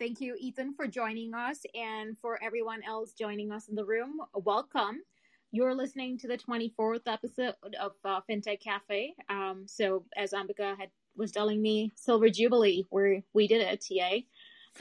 [0.00, 4.18] thank you, Ethan, for joining us, and for everyone else joining us in the room.
[4.34, 5.02] Welcome.
[5.52, 9.14] You're listening to the 24th episode of uh, FinTech Cafe.
[9.28, 14.20] Um, so, as Ambika had was telling me, Silver Jubilee, where we did it, TA.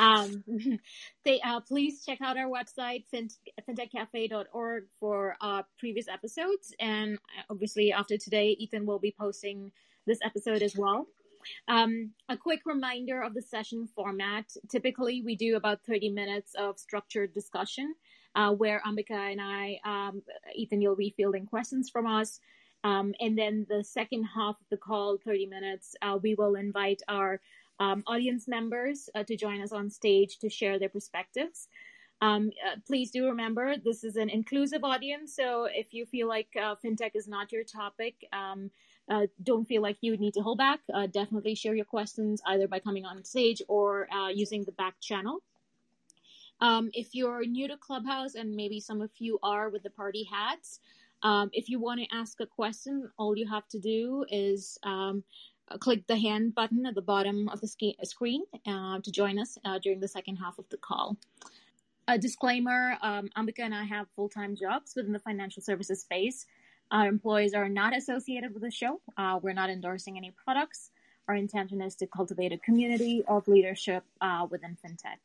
[0.02, 0.44] Um,
[1.26, 7.92] they uh, please check out our website fintechcafe.org for uh, previous episodes, and uh, obviously
[7.92, 9.74] after today, Ethan will be posting
[10.08, 11.08] this episode as well.
[11.68, 14.46] Um, a quick reminder of the session format.
[14.70, 17.96] Typically, we do about 30 minutes of structured discussion
[18.36, 20.22] uh, where Ambika and I, um,
[20.56, 22.40] Ethan, you'll be fielding questions from us.
[22.84, 27.02] Um, and then the second half of the call, 30 minutes, uh, we will invite
[27.08, 27.42] our
[27.80, 31.68] um, audience members uh, to join us on stage to share their perspectives.
[32.22, 36.50] Um, uh, please do remember this is an inclusive audience, so if you feel like
[36.62, 38.72] uh, fintech is not your topic, um,
[39.10, 40.80] uh, don't feel like you need to hold back.
[40.94, 44.96] Uh, definitely share your questions either by coming on stage or uh, using the back
[45.02, 45.40] channel.
[46.62, 50.28] Um, if you're new to Clubhouse, and maybe some of you are with the party
[50.32, 50.80] hats,
[51.24, 55.24] um, if you want to ask a question, all you have to do is um,
[55.80, 59.58] click the hand button at the bottom of the sk- screen uh, to join us
[59.66, 61.18] uh, during the second half of the call.
[62.08, 66.46] A disclaimer um, Ambika and I have full time jobs within the financial services space.
[66.92, 69.02] Our employees are not associated with the show.
[69.18, 70.92] Uh, we're not endorsing any products.
[71.28, 75.20] Our intention is to cultivate a community of leadership uh, within fintech.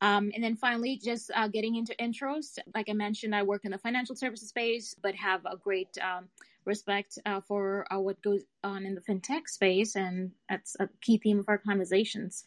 [0.00, 2.58] Um, and then finally, just uh, getting into intros.
[2.74, 6.28] Like I mentioned, I work in the financial services space, but have a great um,
[6.64, 11.18] respect uh, for uh, what goes on in the fintech space, and that's a key
[11.18, 12.44] theme of our conversations.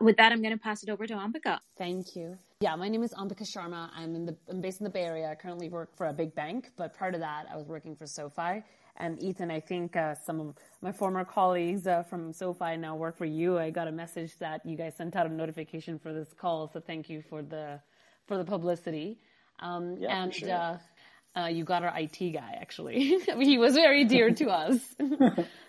[0.00, 1.58] With that, I'm going to pass it over to Ambika.
[1.78, 2.36] Thank you.
[2.60, 3.90] Yeah, my name is Ambika Sharma.
[3.94, 5.30] I'm in the I'm based in the Bay Area.
[5.30, 8.06] I currently work for a big bank, but prior to that, I was working for
[8.06, 8.62] SoFi.
[8.98, 13.16] And Ethan, I think uh, some of my former colleagues uh, from SoFi now work
[13.16, 13.58] for you.
[13.58, 16.80] I got a message that you guys sent out a notification for this call, so
[16.80, 17.80] thank you for the
[18.26, 19.18] for the publicity.
[19.60, 20.50] Um, yeah, and sure.
[20.50, 20.78] uh,
[21.36, 23.18] uh, you got our IT guy actually.
[23.38, 24.78] he was very dear to us.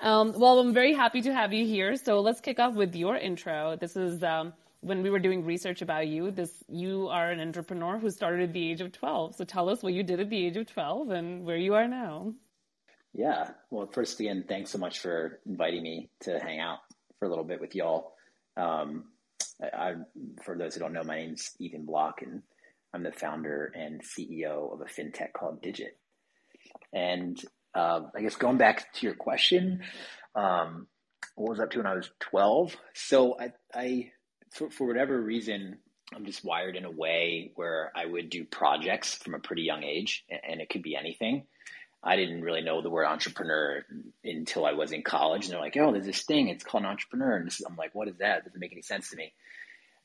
[0.00, 1.96] um, well, I'm very happy to have you here.
[1.96, 3.76] So let's kick off with your intro.
[3.76, 7.98] This is um, when we were doing research about you, this you are an entrepreneur
[7.98, 9.36] who started at the age of 12.
[9.36, 11.88] So tell us what you did at the age of 12 and where you are
[11.88, 12.34] now.
[13.12, 13.50] Yeah.
[13.70, 16.80] Well, first again, thanks so much for inviting me to hang out
[17.18, 18.12] for a little bit with y'all.
[18.56, 19.04] Um,
[19.62, 19.94] I, I,
[20.44, 22.42] for those who don't know, my name's Ethan Bloch, and
[22.92, 25.98] I'm the founder and CEO of a fintech called Digit.
[26.92, 27.42] And
[27.76, 29.82] uh, I guess going back to your question,
[30.34, 30.86] um,
[31.34, 32.74] what was up to when I was 12?
[32.94, 34.12] So I, I
[34.54, 35.78] for, for whatever reason,
[36.14, 39.82] I'm just wired in a way where I would do projects from a pretty young
[39.82, 41.44] age, and it could be anything.
[42.02, 43.84] I didn't really know the word entrepreneur
[44.24, 46.48] until I was in college, and they're like, "Oh, there's this thing.
[46.48, 48.38] It's called an entrepreneur." And I'm like, "What is that?
[48.38, 49.32] It doesn't make any sense to me."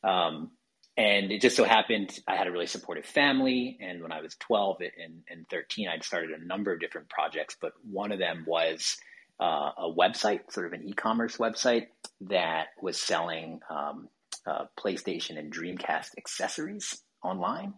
[0.04, 0.52] Um,
[0.98, 4.36] and it just so happened I had a really supportive family, and when I was
[4.36, 8.46] 12 and, and 13, I'd started a number of different projects, but one of them
[8.48, 8.98] was
[9.40, 11.88] uh, a website, sort of an e-commerce website
[12.22, 14.08] that was selling um,
[14.46, 17.74] uh, PlayStation and Dreamcast accessories online.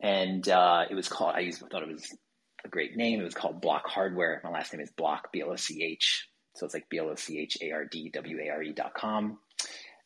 [0.00, 2.16] And uh, it was called, I used, thought it was
[2.64, 3.20] a great name.
[3.20, 4.40] It was called Bloch Hardware.
[4.42, 6.28] My last name is Bloch, B L O C H.
[6.56, 8.72] So it's like B L O C H A R D W A R E
[8.72, 9.38] dot com.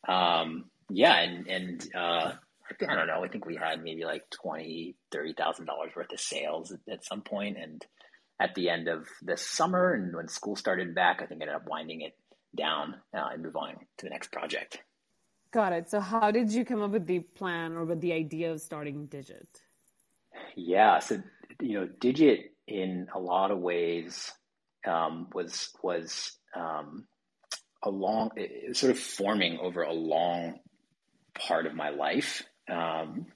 [0.07, 2.33] Um, yeah, and, and uh,
[2.87, 6.19] I don't know, I think we had maybe like twenty, thirty thousand dollars worth of
[6.19, 7.85] sales at, at some point, and
[8.39, 11.55] at the end of the summer and when school started back, I think I ended
[11.55, 12.13] up winding it
[12.55, 14.79] down uh, and move on to the next project.
[15.51, 15.89] Got it.
[15.89, 19.05] So how did you come up with the plan or with the idea of starting
[19.05, 19.47] Digit?
[20.55, 21.21] Yeah, so
[21.61, 24.31] you know, Digit in a lot of ways
[24.85, 27.07] um, was was um,
[27.83, 28.31] a long,
[28.73, 30.59] sort of forming over a long
[31.35, 32.43] part of my life.
[32.69, 33.27] Um,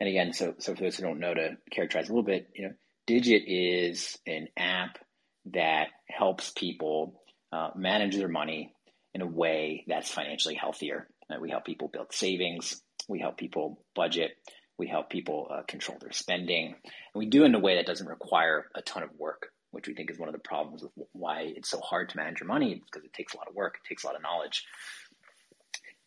[0.00, 2.64] and again, so so for those who don't know, to characterize a little bit, you
[2.66, 2.74] know,
[3.06, 4.98] Digit is an app
[5.46, 7.20] that helps people
[7.52, 8.72] uh, manage their money
[9.14, 11.08] in a way that's financially healthier.
[11.30, 12.80] Uh, we help people build savings.
[13.08, 14.32] We help people budget.
[14.78, 16.66] We help people uh, control their spending.
[16.66, 16.74] And
[17.14, 19.94] we do it in a way that doesn't require a ton of work, which we
[19.94, 22.82] think is one of the problems with why it's so hard to manage your money
[22.86, 24.64] because it takes a lot of work, it takes a lot of knowledge.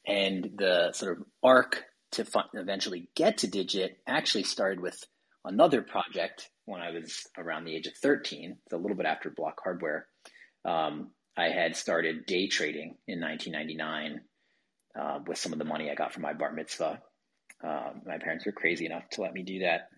[0.08, 5.04] And the sort of arc to eventually get to Digit actually started with
[5.44, 8.58] another project when I was around the age of 13.
[8.66, 10.08] It's a little bit after Bloch Hardware.
[10.64, 14.22] Um, I had started day trading in 1999
[15.00, 17.02] uh, with some of the money I got from my bar mitzvah.
[17.64, 19.90] Uh, my parents were crazy enough to let me do that.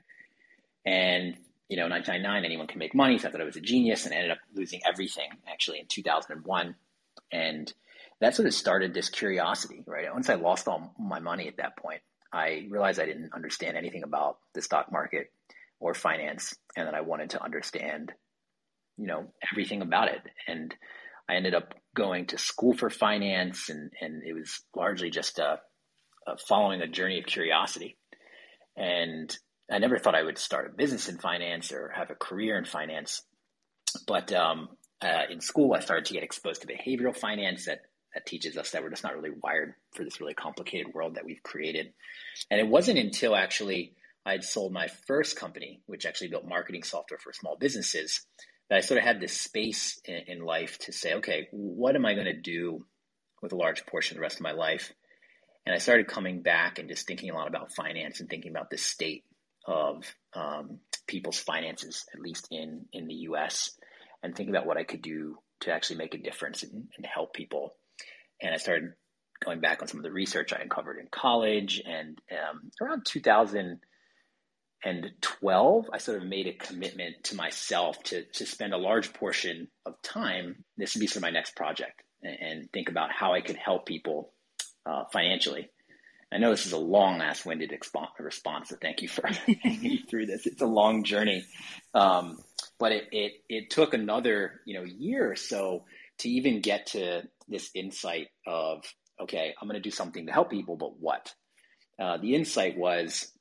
[0.86, 1.36] And,
[1.69, 3.18] you know, 1999, anyone can make money.
[3.18, 6.75] So I thought I was a genius and ended up losing everything actually in 2001.
[7.31, 7.74] And
[8.19, 10.12] that sort of started this curiosity, right?
[10.12, 12.02] Once I lost all my money at that point,
[12.34, 15.31] I realized I didn't understand anything about the stock market
[15.80, 18.12] or finance, and that I wanted to understand,
[18.98, 20.22] you know, everything about it.
[20.48, 20.74] And
[21.30, 25.60] I ended up going to school for finance, and and it was largely just a,
[26.28, 27.98] a following a journey of curiosity.
[28.75, 29.36] And
[29.72, 32.66] I never thought I would start a business in finance or have a career in
[32.66, 33.22] finance,
[34.08, 34.69] but um,
[35.02, 37.81] uh, in school I started to get exposed to behavioral finance that
[38.18, 41.25] that teaches us that we're just not really wired for this really complicated world that
[41.25, 41.94] we've created.
[42.50, 43.94] And it wasn't until actually
[44.25, 48.25] I'd sold my first company, which actually built marketing software for small businesses,
[48.69, 52.08] that I sort of had this space in, in life to say, okay, what am
[52.08, 52.88] I going to do
[53.44, 54.92] with a large portion of the rest of my life?
[55.68, 58.72] And I started coming back and just thinking a lot about finance and thinking about
[58.72, 59.25] the state
[59.68, 60.04] of
[60.34, 63.78] um, people's finances, at least in in the U.S.,
[64.24, 67.34] and thinking about what I could do to actually make a difference and, and help
[67.34, 67.75] people
[68.42, 68.94] and I started
[69.44, 71.81] going back on some of the research I uncovered in college.
[71.86, 78.74] And um, around 2012, I sort of made a commitment to myself to, to spend
[78.74, 80.63] a large portion of time.
[80.78, 83.57] This would be sort of my next project and, and think about how I could
[83.57, 84.31] help people
[84.86, 85.69] uh, financially.
[86.31, 87.74] I know this is a long ass winded
[88.19, 89.25] response, so thank you for
[89.63, 90.45] hanging me through this.
[90.45, 91.45] It's a long journey.
[91.94, 92.40] Um,
[92.80, 95.86] but it, it, it took another, you know, year or so
[96.19, 98.84] to even get to this insight of,
[99.22, 101.34] okay, I'm going to do something to help people, but what?
[102.00, 103.31] Uh, the insight was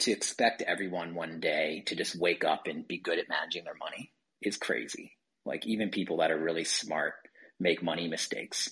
[0.00, 3.74] to expect everyone one day to just wake up and be good at managing their
[3.74, 4.12] money
[4.42, 5.12] is crazy.
[5.44, 7.14] Like even people that are really smart
[7.58, 8.70] make money mistakes.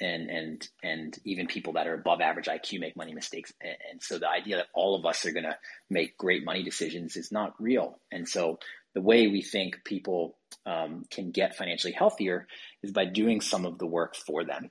[0.00, 3.52] And, and, and even people that are above average IQ make money mistakes.
[3.60, 5.58] And, and so the idea that all of us are going to
[5.90, 7.98] make great money decisions is not real.
[8.12, 8.60] And so
[8.94, 10.36] the way we think people
[10.66, 12.46] um, can get financially healthier
[12.82, 14.70] is by doing some of the work for them.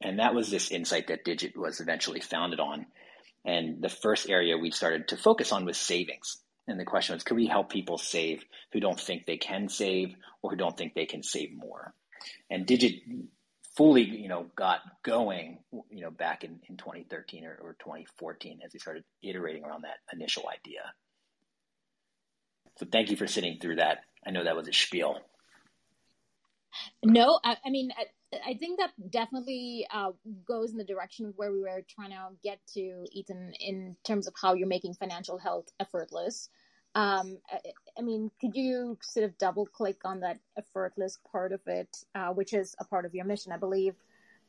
[0.00, 2.86] And that was this insight that Digit was eventually founded on.
[3.44, 6.38] And the first area we started to focus on was savings.
[6.66, 10.14] And the question was, could we help people save who don't think they can save
[10.42, 11.94] or who don't think they can save more?
[12.50, 12.94] And Digit
[13.76, 15.58] fully, you know, got going,
[15.90, 19.98] you know, back in, in 2013 or, or 2014 as we started iterating around that
[20.12, 20.80] initial idea.
[22.78, 24.04] So thank you for sitting through that.
[24.24, 25.18] I know that was a spiel.
[27.04, 30.10] No, I, I mean, I, I, think that definitely uh,
[30.46, 34.28] goes in the direction of where we were trying to get to, Ethan, in terms
[34.28, 36.50] of how you're making financial health effortless.
[36.94, 37.58] Um, I,
[37.98, 42.28] I, mean, could you sort of double click on that effortless part of it, uh,
[42.28, 43.94] which is a part of your mission, I believe?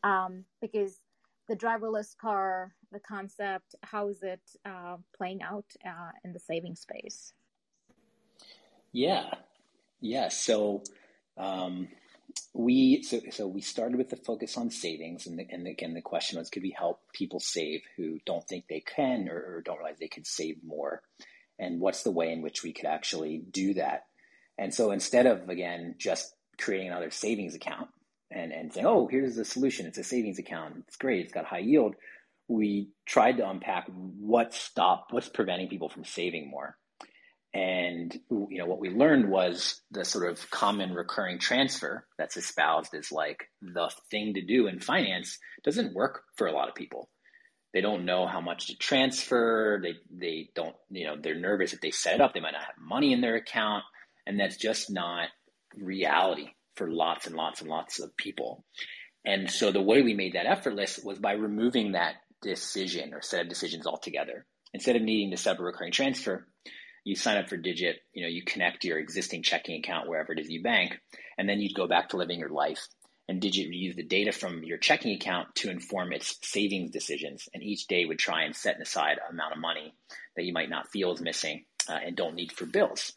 [0.04, 1.00] Um, because
[1.48, 6.76] the driverless car, the concept, how is it uh, playing out uh, in the saving
[6.76, 7.34] space?
[8.92, 9.30] Yeah,
[10.02, 10.30] yeah.
[10.30, 10.84] So
[11.38, 11.90] um,
[12.54, 16.02] we so so we started with the focus on savings, and, the, and again the
[16.02, 19.78] question was, could we help people save who don't think they can or, or don't
[19.78, 21.02] realize they could save more,
[21.60, 24.06] and what's the way in which we could actually do that?
[24.58, 27.90] And so instead of again just creating another savings account
[28.32, 31.46] and and saying, oh, here's the solution, it's a savings account, it's great, it's got
[31.46, 31.96] high yield.
[32.48, 36.76] We tried to unpack what stop, what's preventing people from saving more
[37.54, 42.94] and you know what we learned was the sort of common recurring transfer that's espoused
[42.94, 47.10] as like the thing to do in finance doesn't work for a lot of people.
[47.74, 49.80] They don't know how much to transfer.
[49.82, 52.34] They they don't you know they're nervous if they set it up.
[52.34, 53.84] They might not have money in their account,
[54.28, 55.30] and that's just not
[55.76, 58.64] reality for lots and lots and lots of people.
[59.26, 63.42] And so the way we made that effortless was by removing that decision or set
[63.42, 64.46] of decisions altogether.
[64.74, 66.48] Instead of needing to set up a recurring transfer,
[67.04, 70.40] you sign up for Digit, you know, you connect your existing checking account wherever it
[70.40, 71.00] is you bank,
[71.38, 72.88] and then you'd go back to living your life.
[73.28, 77.48] And Digit would use the data from your checking account to inform its savings decisions.
[77.54, 79.94] And each day would try and set aside amount of money
[80.36, 83.14] that you might not feel is missing uh, and don't need for bills.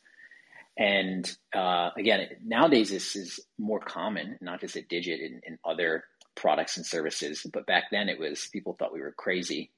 [0.77, 6.05] And uh, again, nowadays this is more common, not just at Digit in, in other
[6.35, 7.47] products and services.
[7.51, 9.71] But back then it was people thought we were crazy.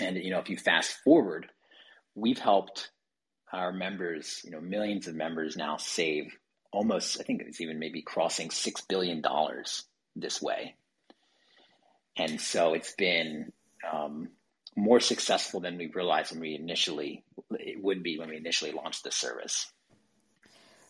[0.00, 1.46] And you know, if you fast forward,
[2.14, 2.90] we've helped
[3.52, 6.36] our members, you know, millions of members now save
[6.72, 9.22] almost, I think it's even maybe crossing $6 billion
[10.16, 10.74] this way.
[12.16, 13.52] And so it's been
[13.90, 14.28] um,
[14.76, 19.04] more successful than we realized when we initially, it would be when we initially launched
[19.04, 19.72] the service.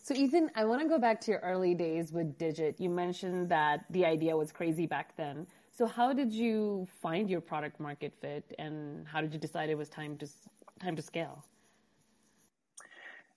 [0.03, 2.79] So, Ethan, I want to go back to your early days with Digit.
[2.79, 5.47] You mentioned that the idea was crazy back then.
[5.71, 9.75] So, how did you find your product market fit, and how did you decide it
[9.75, 10.27] was time to
[10.79, 11.43] time to scale?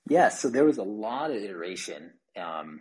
[0.09, 2.13] Yeah, so there was a lot of iteration.
[2.37, 2.81] Um,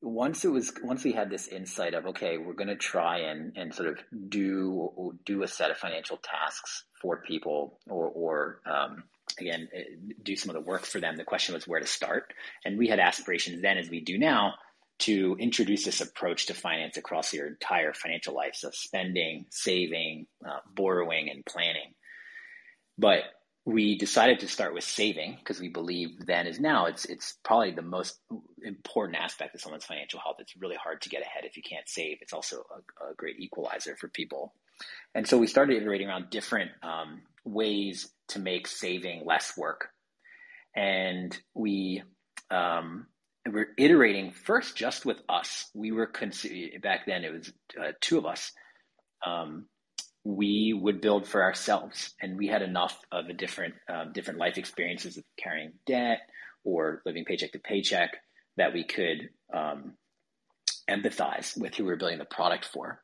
[0.00, 3.56] once it was once we had this insight of okay we're going to try and
[3.56, 9.02] and sort of do do a set of financial tasks for people or or um,
[9.40, 9.82] again eh,
[10.22, 12.32] do some of the work for them the question was where to start.
[12.64, 14.54] And we had aspirations then as we do now
[15.00, 18.54] to introduce this approach to finance across your entire financial life.
[18.54, 21.94] So spending saving uh, borrowing and planning.
[22.96, 23.22] But
[23.68, 27.70] we decided to start with saving because we believe then is now it's it's probably
[27.70, 28.18] the most
[28.62, 30.36] important aspect of someone's financial health.
[30.38, 32.16] It's really hard to get ahead if you can't save.
[32.22, 34.54] It's also a, a great equalizer for people.
[35.14, 39.90] And so we started iterating around different um, ways to make saving less work.
[40.74, 42.02] And we
[42.50, 43.06] um,
[43.46, 45.68] were iterating first just with us.
[45.74, 46.46] We were, cons-
[46.82, 48.50] back then it was uh, two of us.
[49.26, 49.66] Um,
[50.28, 54.58] we would build for ourselves, and we had enough of a different um, different life
[54.58, 56.18] experiences of carrying debt
[56.64, 58.10] or living paycheck to paycheck
[58.58, 59.94] that we could um,
[60.86, 63.00] empathize with who we were building the product for.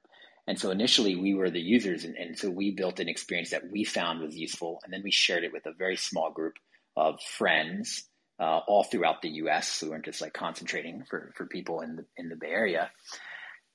[0.47, 3.71] And so initially we were the users, and, and so we built an experience that
[3.71, 6.57] we found was useful, and then we shared it with a very small group
[6.95, 8.05] of friends
[8.39, 9.69] uh, all throughout the U.S.
[9.69, 12.91] So we weren't just like concentrating for for people in the in the Bay Area,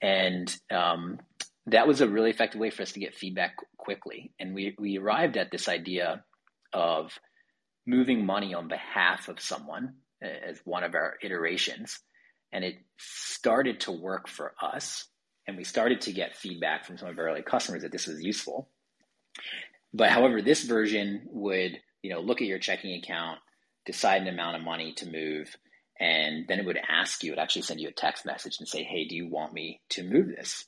[0.04, 1.18] and um,
[1.72, 4.32] that was a really effective way for us to get feedback quickly.
[4.40, 6.24] And we, we arrived at this idea
[6.74, 7.18] of
[7.86, 12.00] moving money on behalf of someone as one of our iterations.
[12.52, 15.06] And it started to work for us.
[15.48, 18.22] And we started to get feedback from some of our early customers that this was
[18.22, 18.70] useful.
[19.94, 23.40] But however, this version would, you know, look at your checking account,
[23.86, 25.56] decide an amount of money to move,
[26.00, 28.84] and then it would ask you, it actually send you a text message and say,
[28.84, 30.66] hey, do you want me to move this?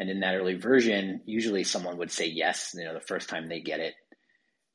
[0.00, 3.48] And in that early version, usually someone would say yes, you know, the first time
[3.48, 3.92] they get it.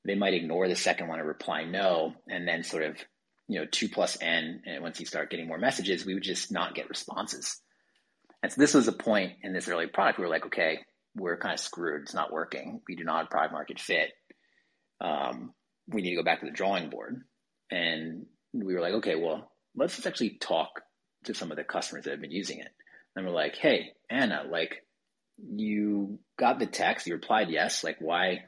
[0.05, 2.95] They might ignore the second one or reply no, and then sort of,
[3.47, 4.61] you know, two plus n.
[4.67, 7.59] And once you start getting more messages, we would just not get responses.
[8.43, 10.19] And so this was a point in this early product.
[10.19, 10.81] We were like, okay,
[11.15, 12.03] we're kind of screwed.
[12.03, 12.81] It's not working.
[12.87, 14.11] We do not have product market fit.
[15.01, 15.55] Um,
[15.87, 17.23] we need to go back to the drawing board.
[17.71, 20.69] And we were like, okay, well, let's just actually talk
[21.23, 22.69] to some of the customers that have been using it.
[23.15, 24.84] And we're like, hey, Anna, like,
[25.37, 27.83] you got the text, you replied yes.
[27.83, 28.43] Like, why,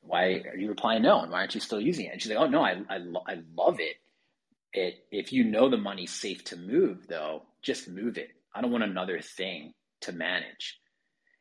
[0.00, 1.20] why are you replying no?
[1.20, 2.12] And why aren't you still using it?
[2.12, 3.96] And she's like, oh no, I, I, I love it.
[4.72, 8.30] It, if you know the money's safe to move though, just move it.
[8.54, 10.78] I don't want another thing to manage.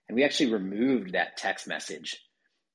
[0.07, 2.21] And we actually removed that text message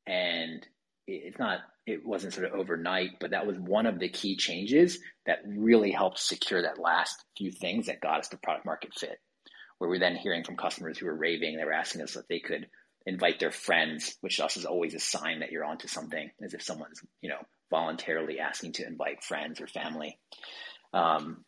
[0.07, 0.67] and
[1.07, 4.99] it's not, it wasn't sort of overnight, but that was one of the key changes
[5.27, 9.19] that really helped secure that last few things that got us to product market fit
[9.79, 11.57] where we're then hearing from customers who are raving.
[11.57, 12.67] They were asking us if they could
[13.07, 16.55] invite their friends, which to us is always a sign that you're onto something, as
[16.55, 17.39] if someone's you know
[17.71, 20.19] voluntarily asking to invite friends or family.
[20.93, 21.45] Um,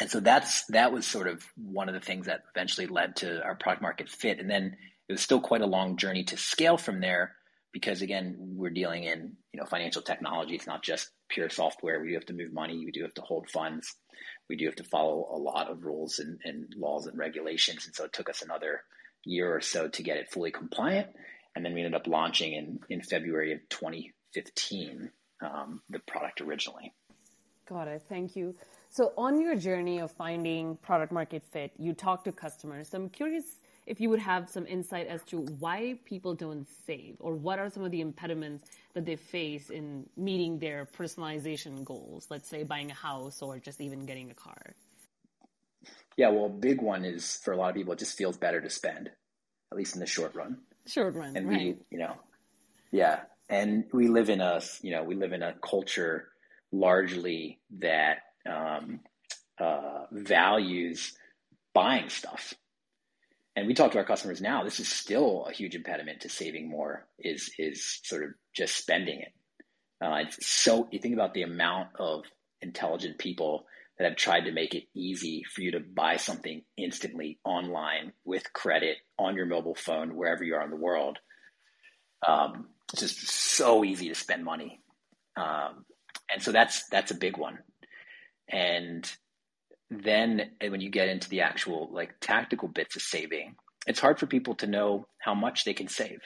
[0.00, 3.42] and so that's that was sort of one of the things that eventually led to
[3.42, 4.38] our product market fit.
[4.38, 4.76] And then
[5.08, 7.36] it was still quite a long journey to scale from there
[7.72, 10.54] because again, we're dealing in you know financial technology.
[10.54, 12.00] It's not just pure software.
[12.00, 12.82] We do have to move money.
[12.84, 13.94] We do have to hold funds
[14.50, 17.86] we do have to follow a lot of rules and, and laws and regulations.
[17.86, 18.82] And so it took us another
[19.24, 21.06] year or so to get it fully compliant.
[21.54, 26.92] And then we ended up launching in, in February of 2015 um, the product originally.
[27.68, 28.02] Got it.
[28.08, 28.56] Thank you.
[28.88, 32.88] So, on your journey of finding product market fit, you talk to customers.
[32.88, 33.44] So I'm curious
[33.86, 37.70] if you would have some insight as to why people don't save or what are
[37.70, 42.90] some of the impediments that they face in meeting their personalization goals, let's say buying
[42.90, 44.74] a house or just even getting a car.
[46.16, 48.60] Yeah, well, a big one is for a lot of people, it just feels better
[48.60, 49.10] to spend,
[49.72, 50.58] at least in the short run.
[50.86, 51.58] Short run, and right.
[51.58, 52.14] we, you know,
[52.90, 56.28] yeah, and we live in a, you know, we live in a culture
[56.72, 58.18] largely that
[58.48, 59.00] um,
[59.58, 61.12] uh, values
[61.74, 62.54] buying stuff
[63.56, 66.68] and we talk to our customers now this is still a huge impediment to saving
[66.68, 69.32] more is is sort of just spending it.
[70.02, 72.24] Uh, so you think about the amount of
[72.62, 73.66] intelligent people
[73.98, 78.50] that have tried to make it easy for you to buy something instantly online with
[78.54, 81.18] credit on your mobile phone wherever you are in the world.
[82.26, 84.80] Um, it's just so easy to spend money.
[85.36, 85.84] Um,
[86.32, 87.58] and so that's that's a big one.
[88.48, 89.10] And
[89.90, 93.56] then when you get into the actual like tactical bits of saving,
[93.86, 96.20] it's hard for people to know how much they can save.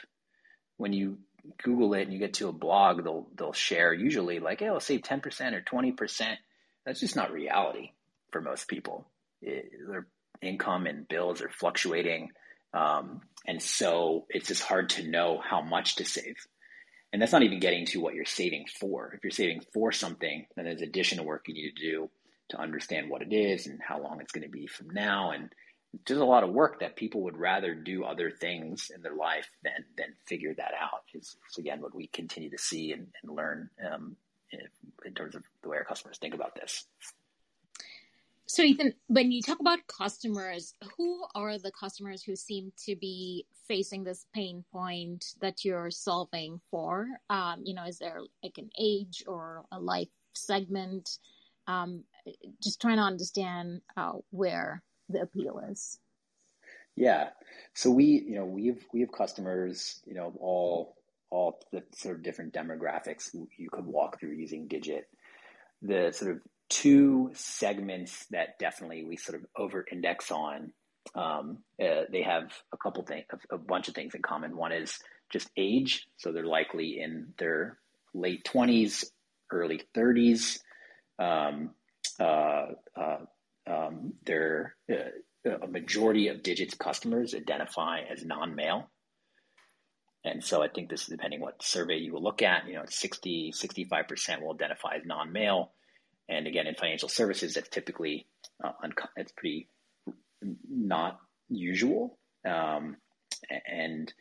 [0.77, 1.19] When you
[1.63, 4.81] Google it and you get to a blog, they'll they'll share usually like, hey, I'll
[4.81, 6.39] save ten percent or twenty percent.
[6.85, 7.93] That's just not reality
[8.33, 9.07] for most people.
[9.41, 10.07] It, their
[10.43, 12.31] income and bills are fluctuating,
[12.75, 16.37] um, and so it's just hard to know how much to save.
[17.13, 19.13] And that's not even getting to what you're saving for.
[19.15, 22.11] If you're saving for something, then there's additional work you need to do
[22.51, 25.31] to understand what it is and how long it's going to be from now.
[25.31, 25.51] And
[26.07, 29.49] there's a lot of work that people would rather do other things in their life
[29.63, 31.03] than than figure that out.
[31.15, 34.17] Is, is again what we continue to see and, and learn um,
[34.51, 34.61] in,
[35.05, 36.87] in terms of the way our customers think about this.
[38.47, 43.47] So, Ethan, when you talk about customers, who are the customers who seem to be
[43.67, 47.09] facing this pain point that you're solving for?
[47.31, 51.19] Um, you know, is there like an age or a life segment?
[51.67, 52.05] Um,
[52.63, 55.99] just trying to understand uh, where the appeal is.
[56.97, 57.31] Yeah.
[57.75, 60.97] So we, you know, we have we have customers, you know, all
[61.31, 65.09] all the sort of different demographics you could walk through using Digit.
[65.83, 70.73] The sort of two segments that definitely we sort of over index on.
[71.15, 74.57] Um, uh, they have a couple things, a, a bunch of things in common.
[74.57, 74.99] One is
[75.31, 77.79] just age, so they're likely in their
[78.15, 79.11] late twenties,
[79.51, 80.61] early thirties.
[81.19, 81.71] Um,
[82.21, 88.91] um, they're uh, a majority of Digit's customers identify as non-male.
[90.25, 92.85] And so I think this is depending what survey you will look at, you know,
[92.89, 95.73] 60, 65% will identify as non-male.
[96.29, 98.27] And again, in financial services, that's typically,
[98.63, 98.73] uh,
[99.17, 99.69] it's pretty
[100.69, 101.19] not
[101.51, 102.19] usual.
[102.47, 102.97] Um,
[103.67, 104.13] and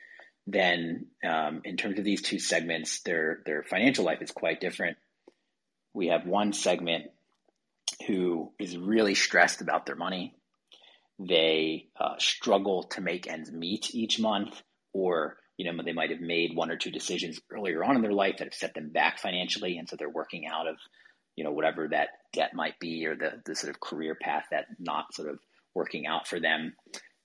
[0.46, 4.98] then um, in terms of these two segments, their, their financial life is quite different.
[5.94, 7.06] We have one segment
[8.08, 10.36] who is really stressed about their money.
[11.20, 14.62] They uh, struggle to make ends meet each month,
[14.94, 18.12] or you know they might have made one or two decisions earlier on in their
[18.12, 20.76] life that have set them back financially, and so they're working out of
[21.36, 24.66] you know whatever that debt might be, or the the sort of career path that
[24.80, 25.40] not sort of
[25.74, 26.74] working out for them.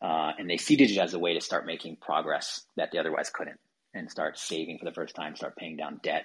[0.00, 3.30] Uh, and they see Digit as a way to start making progress that they otherwise
[3.30, 3.58] couldn't,
[3.94, 6.24] and start saving for the first time, start paying down debt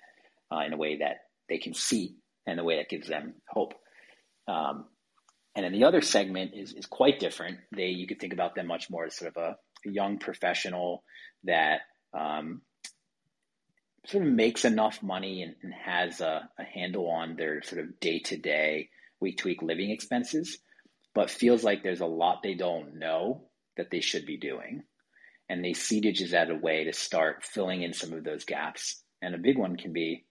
[0.51, 3.73] uh, in a way that they can see, and a way that gives them hope.
[4.47, 4.85] Um,
[5.55, 7.59] and then the other segment is, is quite different.
[7.75, 11.03] They you could think about them much more as sort of a, young professional
[11.43, 11.81] that
[12.13, 12.61] um,
[14.05, 17.99] sort of makes enough money and, and has a, a, handle on their sort of
[17.99, 18.87] day to day,
[19.19, 20.57] week to week living expenses,
[21.13, 24.83] but feels like there's a lot they don't know that they should be doing.
[25.49, 29.03] And they see Digit as a way to start filling in some of those gaps.
[29.21, 30.23] And a big one can be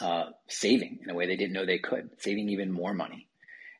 [0.00, 3.28] uh, saving in a way they didn't know they could, saving even more money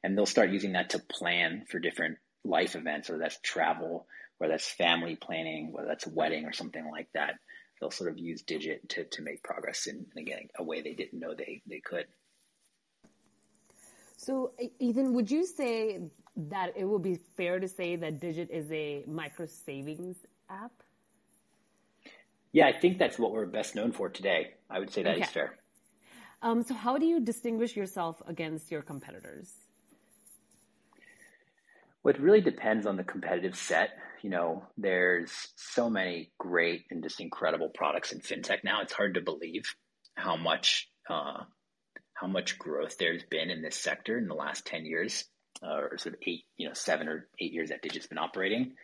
[0.02, 4.06] and they'll start using that to plan for different life events, whether that's travel,
[4.38, 7.34] whether that's family planning, whether that's a wedding or something like that.
[7.80, 10.94] They'll sort of use Digit to, to make progress in, in again, a way they
[10.94, 12.06] didn't know they, they could.
[14.16, 16.00] So, Ethan, would you say
[16.36, 20.16] that it would be fair to say that Digit is a micro savings
[20.48, 20.70] app?
[22.52, 24.54] Yeah, I think that's what we're best known for today.
[24.70, 25.22] I would say that okay.
[25.22, 25.58] is fair.
[26.40, 29.52] Um, so, how do you distinguish yourself against your competitors?
[32.02, 33.90] Well, it really depends on the competitive set.
[34.22, 38.82] You know, there's so many great and just incredible products in fintech now.
[38.82, 39.64] It's hard to believe
[40.16, 41.44] how much uh,
[42.14, 45.24] how much growth there's been in this sector in the last ten years,
[45.62, 48.74] uh, or sort of eight, you know, seven or eight years that Digit's been operating.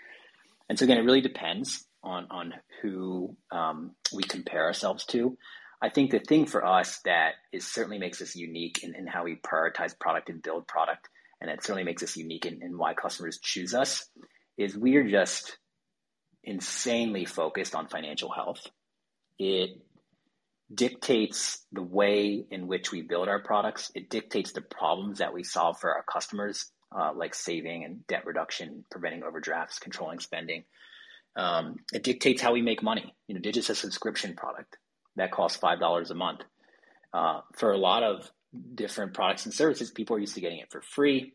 [0.68, 5.36] And so again, it really depends on on who um, we compare ourselves to.
[5.80, 9.24] I think the thing for us that is certainly makes us unique in, in how
[9.24, 11.08] we prioritize product and build product
[11.40, 14.08] and it certainly makes us unique in, in why customers choose us,
[14.56, 15.58] is we are just
[16.44, 18.66] insanely focused on financial health.
[19.38, 19.70] It
[20.74, 23.90] dictates the way in which we build our products.
[23.94, 28.26] It dictates the problems that we solve for our customers, uh, like saving and debt
[28.26, 30.64] reduction, preventing overdrafts, controlling spending.
[31.36, 33.14] Um, it dictates how we make money.
[33.28, 34.76] You know, Digit's a subscription product
[35.16, 36.40] that costs five dollars a month.
[37.12, 38.30] Uh, for a lot of
[38.74, 41.34] different products and services, people are used to getting it for free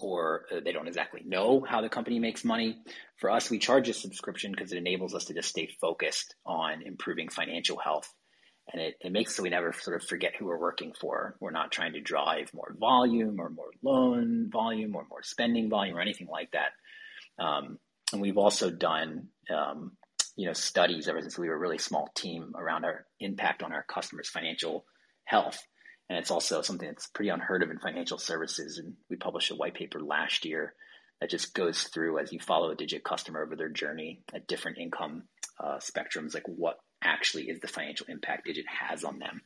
[0.00, 2.78] or uh, they don't exactly know how the company makes money.
[3.16, 6.82] For us, we charge a subscription because it enables us to just stay focused on
[6.82, 8.12] improving financial health.
[8.72, 11.36] And it, it makes so we never sort of forget who we're working for.
[11.40, 15.96] We're not trying to drive more volume or more loan volume or more spending volume
[15.96, 17.42] or anything like that.
[17.42, 17.78] Um,
[18.12, 19.92] and we've also done, um,
[20.36, 23.72] you know, studies ever since we were a really small team around our impact on
[23.72, 24.84] our customers' financial
[25.24, 25.60] health.
[26.08, 28.78] And it's also something that's pretty unheard of in financial services.
[28.78, 30.74] And we published a white paper last year
[31.20, 34.78] that just goes through as you follow a digit customer over their journey at different
[34.78, 35.24] income
[35.62, 39.42] uh, spectrums, like what actually is the financial impact digit has on them.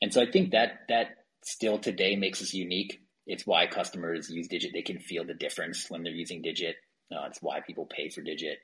[0.00, 1.08] And so I think that that
[1.44, 3.00] still today makes us unique.
[3.26, 4.72] It's why customers use Digit.
[4.72, 6.74] They can feel the difference when they're using Digit.
[7.10, 8.58] Uh, it's why people pay for Digit.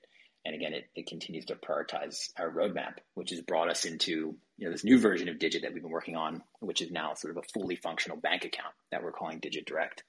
[0.44, 4.66] And again, it, it continues to prioritize our roadmap, which has brought us into you
[4.66, 7.36] know this new version of Digit that we've been working on, which is now sort
[7.36, 10.02] of a fully functional bank account that we're calling Digit Direct.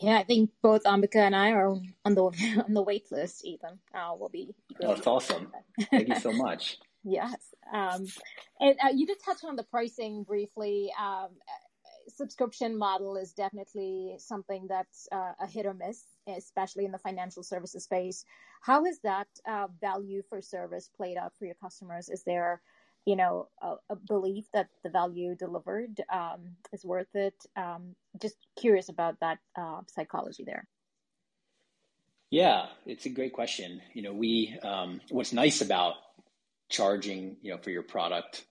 [0.00, 1.68] Yeah, I think both Ambika and I are
[2.04, 2.24] on the
[2.66, 3.44] on the wait list.
[3.44, 4.54] Ethan, uh, will be.
[4.82, 5.52] Oh, that's awesome!
[5.90, 6.78] Thank you so much.
[7.04, 8.06] yes, um,
[8.60, 10.92] and uh, you did touch on the pricing briefly.
[11.00, 11.28] Um,
[12.16, 17.42] subscription model is definitely something that's uh, a hit or miss, especially in the financial
[17.42, 18.24] services space.
[18.62, 22.08] How has that uh, value for service played out for your customers?
[22.08, 22.60] Is there,
[23.04, 27.34] you know, a, a belief that the value delivered um, is worth it?
[27.56, 30.66] Um, just curious about that uh, psychology there.
[32.30, 33.80] Yeah, it's a great question.
[33.92, 35.94] You know, we um, what's nice about
[36.68, 38.44] charging, you know, for your product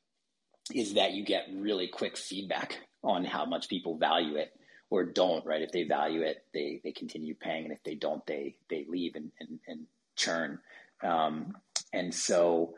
[0.74, 4.54] is that you get really quick feedback on how much people value it
[4.90, 5.62] or don't, right?
[5.62, 7.66] If they value it, they, they continue paying.
[7.66, 9.86] And if they don't, they, they leave and, and, and
[10.16, 10.60] churn.
[11.02, 11.58] Um,
[11.92, 12.76] and so,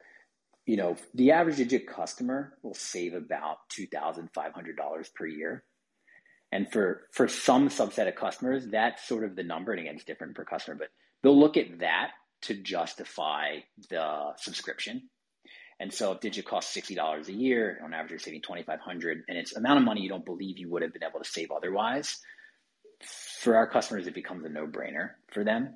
[0.65, 5.63] you know, the average digit customer will save about $2,500 per year.
[6.51, 9.73] And for, for some subset of customers, that's sort of the number.
[9.73, 10.89] And again, it's different per customer, but
[11.21, 12.11] they'll look at that
[12.43, 13.57] to justify
[13.89, 15.09] the subscription.
[15.79, 19.55] And so if Digit costs $60 a year, on average you're saving 2500 and it's
[19.55, 22.19] amount of money you don't believe you would have been able to save otherwise,
[23.03, 25.75] for our customers, it becomes a no-brainer for them.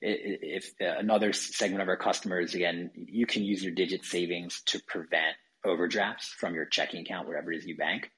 [0.00, 4.80] If uh, another segment of our customers, again, you can use your Digit savings to
[4.86, 8.10] prevent overdrafts from your checking account, wherever it is you bank.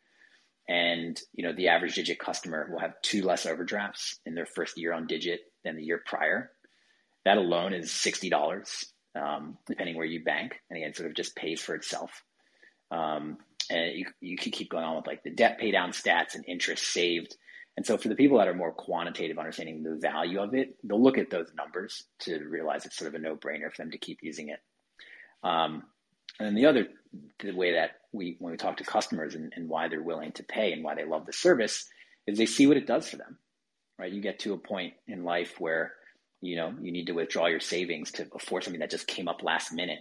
[0.68, 4.77] And you know, the average Digit customer will have two less overdrafts in their first
[4.77, 6.51] year on Digit than the year prior.
[7.25, 10.61] That alone is sixty dollars um, depending where you bank.
[10.71, 12.23] And again, sort of just pays for itself.
[12.90, 13.38] Um,
[13.71, 16.44] and you, you can keep going on with like the debt pay down stats and
[16.47, 17.37] interest saved.
[17.77, 21.03] And so for the people that are more quantitative, understanding the value of it, they'll
[21.03, 23.99] look at those numbers to realize it's sort of a no brainer for them to
[23.99, 24.59] keep using it.
[25.44, 25.85] Um,
[26.38, 26.88] and then the other
[27.40, 30.42] the way that we, when we talk to customers and, and why they're willing to
[30.42, 31.88] pay and why they love the service
[32.27, 33.38] is they see what it does for them,
[33.99, 34.12] right?
[34.12, 35.92] You get to a point in life where
[36.40, 39.42] you know, you need to withdraw your savings to afford something that just came up
[39.42, 40.01] last minute.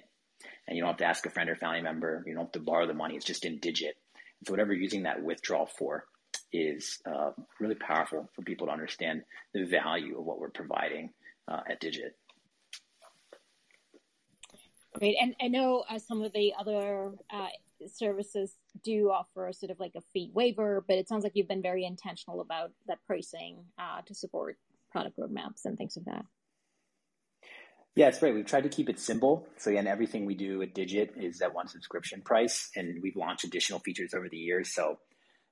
[0.67, 2.23] And you don't have to ask a friend or family member.
[2.27, 3.15] You don't have to borrow the money.
[3.15, 3.95] It's just in digit.
[4.45, 6.05] so whatever you're using that withdrawal for
[6.51, 9.23] is uh, really powerful for people to understand
[9.53, 11.11] the value of what we're providing
[11.47, 12.15] uh, at Digit.
[14.93, 15.17] Great.
[15.21, 17.47] And I know uh, some of the other uh,
[17.85, 21.61] services do offer sort of like a fee waiver, but it sounds like you've been
[21.61, 24.57] very intentional about that pricing uh, to support
[24.97, 26.25] product roadmaps and things like that.
[27.95, 28.35] Yeah, it's great.
[28.35, 29.47] We've tried to keep it simple.
[29.57, 33.43] So again, everything we do at Digit is at one subscription price, and we've launched
[33.43, 34.73] additional features over the years.
[34.73, 34.99] So,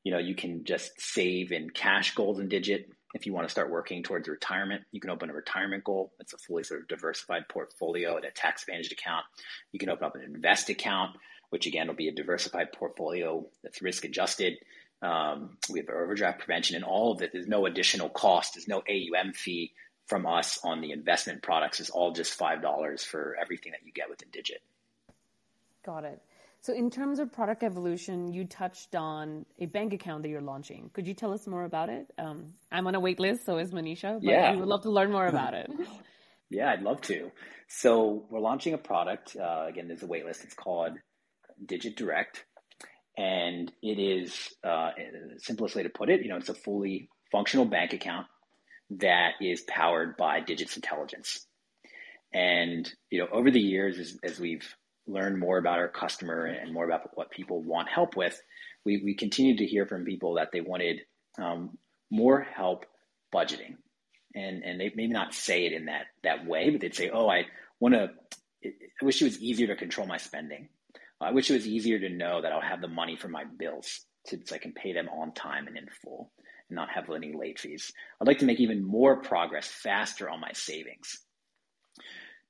[0.04, 2.88] you know, you can just save in cash goals in Digit.
[3.16, 6.12] If you want to start working towards retirement, you can open a retirement goal.
[6.20, 9.26] It's a fully sort of diversified portfolio and a tax managed account.
[9.72, 11.16] You can open up an invest account,
[11.50, 14.54] which again will be a diversified portfolio that's risk adjusted.
[15.06, 17.32] Um, we have overdraft prevention and all of it.
[17.32, 18.56] There's no additional cost.
[18.56, 19.74] There's no AUM fee
[20.08, 21.80] from us on the investment products.
[21.80, 24.62] It's all just $5 for everything that you get within Digit.
[25.86, 26.22] Got it.
[26.62, 30.89] So in terms of product evolution, you touched on a bank account that you're launching.
[30.94, 32.12] Could you tell us more about it?
[32.18, 34.52] Um, I'm on a wait list, so is Manisha, but yeah.
[34.54, 35.70] we would love to learn more about it.
[36.50, 37.32] yeah, I'd love to.
[37.68, 39.36] So we're launching a product.
[39.36, 40.44] Uh, again, there's a wait list.
[40.44, 40.94] It's called
[41.63, 42.44] Digit Direct
[43.17, 44.91] and it is uh,
[45.38, 46.21] simplest way to put it.
[46.21, 48.28] You know, it's a fully functional bank account
[48.91, 51.45] that is powered by Digit's intelligence.
[52.34, 54.75] And you know, over the years, as, as we've
[55.08, 58.39] learned more about our customer and more about what people want help with,
[58.84, 61.01] we we continued to hear from people that they wanted
[61.38, 61.78] um,
[62.12, 62.86] more help
[63.34, 63.75] budgeting,
[64.34, 67.30] and and they maybe not say it in that that way, but they'd say, "Oh,
[67.30, 67.45] I
[67.80, 68.12] want to.
[68.65, 70.67] I wish it was easier to control my spending."
[71.21, 74.06] I wish it was easier to know that I'll have the money for my bills
[74.28, 76.32] so I can pay them on time and in full
[76.69, 77.91] and not have any late fees.
[78.19, 81.19] I'd like to make even more progress faster on my savings.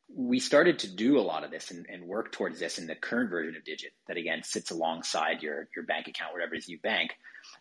[0.08, 2.95] We started to do a lot of this and, and work towards this in the
[2.95, 6.69] current version of Digit that again sits alongside your, your bank account, whatever it is
[6.69, 7.12] you bank.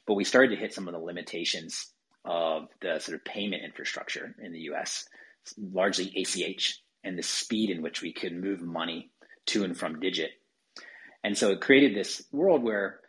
[0.06, 1.92] But we started to hit some of the limitations
[2.24, 5.06] of the sort of payment infrastructure in the US,
[5.58, 9.10] largely ACH, and the speed in which we could move money
[9.46, 10.30] to and from Digit
[11.24, 13.00] and so it created this world where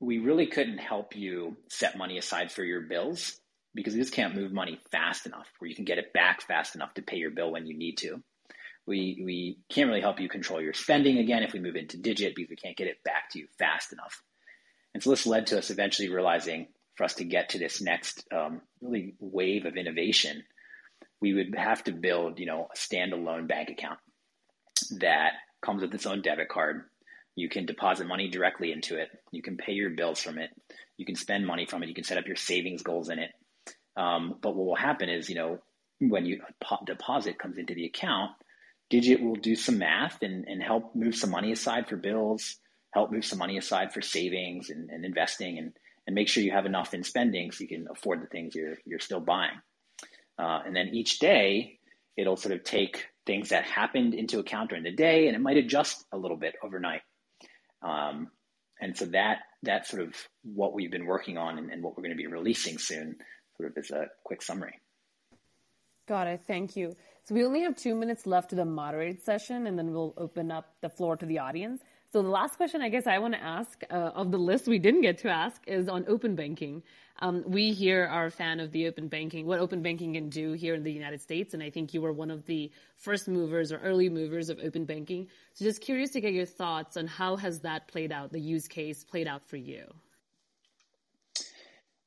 [0.00, 3.40] we really couldn't help you set money aside for your bills
[3.74, 6.76] because we just can't move money fast enough where you can get it back fast
[6.76, 8.22] enough to pay your bill when you need to.
[8.86, 12.34] We, we can't really help you control your spending again if we move into digit
[12.34, 14.22] because we can't get it back to you fast enough.
[14.94, 18.24] And so this led to us eventually realizing for us to get to this next
[18.32, 20.42] um, really wave of innovation,
[21.20, 23.98] we would have to build, you know, a standalone bank account
[24.98, 26.84] that comes with its own debit card.
[27.38, 29.10] You can deposit money directly into it.
[29.30, 30.50] You can pay your bills from it.
[30.96, 31.88] You can spend money from it.
[31.88, 33.30] You can set up your savings goals in it.
[33.96, 35.58] Um, but what will happen is, you know,
[36.00, 36.40] when you
[36.84, 38.32] deposit comes into the account,
[38.90, 42.56] Digit will do some math and, and help move some money aside for bills,
[42.92, 45.72] help move some money aside for savings and, and investing, and,
[46.06, 48.78] and make sure you have enough in spending so you can afford the things you're,
[48.84, 49.60] you're still buying.
[50.38, 51.78] Uh, and then each day,
[52.16, 55.56] it'll sort of take things that happened into account during the day, and it might
[55.56, 57.02] adjust a little bit overnight.
[57.82, 58.28] Um,
[58.80, 62.04] and so that that's sort of what we've been working on and, and what we're
[62.04, 63.16] going to be releasing soon,
[63.56, 64.74] sort of as a quick summary.
[66.06, 66.42] Got it.
[66.46, 66.94] Thank you.
[67.24, 70.50] So we only have two minutes left to the moderated session, and then we'll open
[70.50, 71.82] up the floor to the audience.
[72.10, 74.78] So the last question I guess I want to ask uh, of the list we
[74.78, 76.82] didn't get to ask is on open banking.
[77.20, 80.52] Um, we here are a fan of the open banking, what open banking can do
[80.52, 83.72] here in the United States, and I think you were one of the first movers
[83.72, 85.26] or early movers of open banking.
[85.52, 88.68] So just curious to get your thoughts on how has that played out, the use
[88.68, 89.84] case played out for you.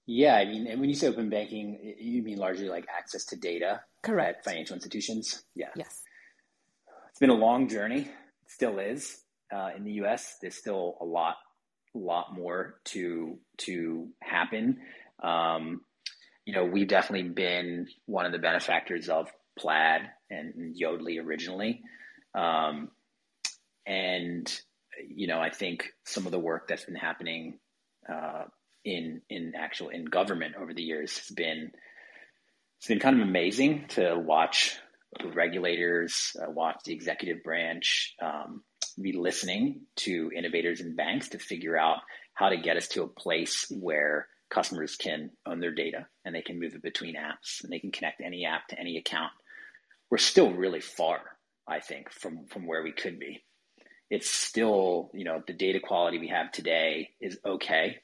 [0.08, 3.36] Yeah, I mean, and when you say open banking, you mean largely like access to
[3.36, 4.40] data Correct.
[4.40, 5.44] at financial institutions?
[5.54, 5.70] Yeah.
[5.76, 6.02] Yes.
[7.10, 8.02] It's been a long journey.
[8.02, 8.08] It
[8.48, 9.22] still is.
[9.54, 11.36] Uh, in the U.S., there's still a lot,
[11.96, 14.78] a lot more to to happen.
[15.22, 15.82] Um,
[16.46, 21.82] you know, we've definitely been one of the benefactors of Plaid and Yodlee originally,
[22.34, 22.90] um,
[23.86, 24.62] and
[25.08, 27.60] you know, I think some of the work that's been happening
[28.10, 28.44] uh,
[28.84, 31.72] in in actual in government over the years has been
[32.82, 34.76] it's been kind of amazing to watch
[35.20, 38.64] the regulators, uh, watch the executive branch um,
[39.02, 41.98] be listening to innovators and banks to figure out
[42.34, 46.42] how to get us to a place where customers can own their data and they
[46.42, 49.32] can move it between apps and they can connect any app to any account.
[50.10, 51.22] We're still really far,
[51.68, 53.44] I think, from from where we could be.
[54.10, 57.98] It's still, you know, the data quality we have today is okay.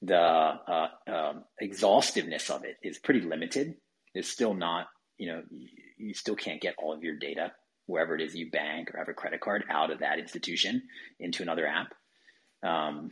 [0.00, 3.74] The uh, um, exhaustiveness of it is pretty limited
[4.14, 4.86] It's still not,
[5.18, 5.68] you know, you,
[5.98, 7.52] you still can't get all of your data
[7.88, 10.82] wherever it is you bank or have a credit card out of that institution
[11.18, 11.94] into another app.
[12.62, 13.10] Um,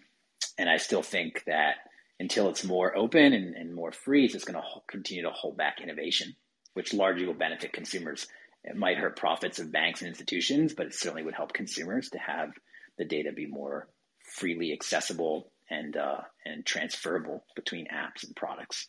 [0.59, 1.77] and I still think that
[2.21, 5.57] until it's more open and, and more free, it's just going to continue to hold
[5.57, 6.37] back innovation,
[6.75, 8.27] which largely will benefit consumers.
[8.65, 12.19] It might hurt profits of banks and institutions, but it certainly would help consumers to
[12.19, 12.51] have
[12.99, 13.89] the data be more
[14.21, 18.89] freely accessible and uh, and transferable between apps and products.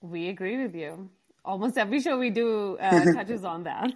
[0.00, 1.10] We agree with you.
[1.44, 3.92] Almost every show we do uh, touches on that.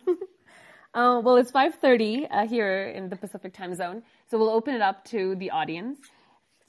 [0.95, 4.83] uh, well, it's 5.30 uh, here in the Pacific time zone, so we'll open it
[4.83, 5.99] up to the audience.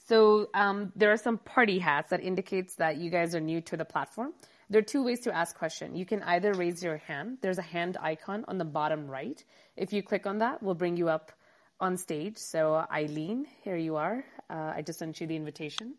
[0.06, 3.76] So um, there are some party hats that indicates that you guys are new to
[3.76, 4.32] the platform.
[4.70, 5.96] There are two ways to ask question.
[5.96, 7.38] You can either raise your hand.
[7.40, 9.42] There's a hand icon on the bottom right.
[9.76, 11.32] If you click on that, we'll bring you up
[11.80, 12.36] on stage.
[12.36, 14.24] So Eileen, here you are.
[14.48, 15.94] Uh, I just sent you the invitation.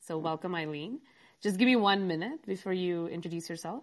[0.00, 1.00] So welcome, Eileen.
[1.42, 3.82] Just give me one minute before you introduce yourself.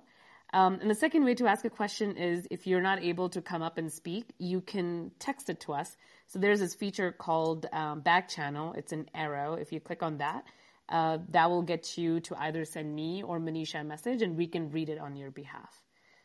[0.52, 3.42] Um, and the second way to ask a question is if you're not able to
[3.42, 5.96] come up and speak, you can text it to us.
[6.28, 8.74] So there's this feature called um, Back Channel.
[8.74, 9.54] It's an arrow.
[9.54, 10.44] If you click on that,
[10.90, 14.48] uh, that will get you to either send me or Manisha a message, and we
[14.48, 15.84] can read it on your behalf.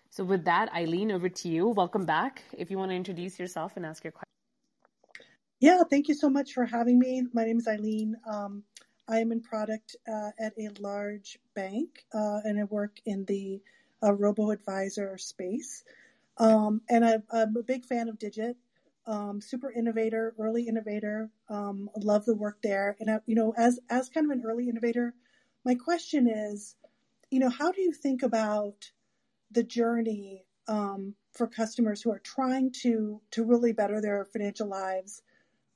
[0.08, 1.68] So with that, Eileen, over to you.
[1.68, 2.44] Welcome back.
[2.56, 4.30] If you want to introduce yourself and ask your question.
[5.60, 7.24] Yeah, thank you so much for having me.
[7.32, 8.16] My name is Eileen.
[8.30, 8.62] Um,
[9.08, 13.60] I am in product uh, at a large bank, uh, and I work in the
[14.04, 15.84] uh, robo advisor space.
[16.38, 18.56] Um, and I, am a big fan of Digit.
[19.06, 21.30] Um, super innovator, early innovator.
[21.48, 22.96] Um, love the work there.
[23.00, 25.14] And I, you know, as as kind of an early innovator,
[25.64, 26.76] my question is,
[27.30, 28.90] you know, how do you think about
[29.50, 35.22] the journey um, for customers who are trying to to really better their financial lives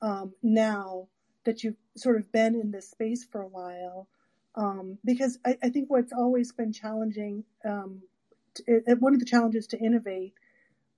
[0.01, 1.07] um, now?
[1.45, 4.07] that you've sort of been in this space for a while.
[4.55, 8.01] Um, because I, I, think what's always been challenging, um,
[8.55, 10.33] to, one of the challenges to innovate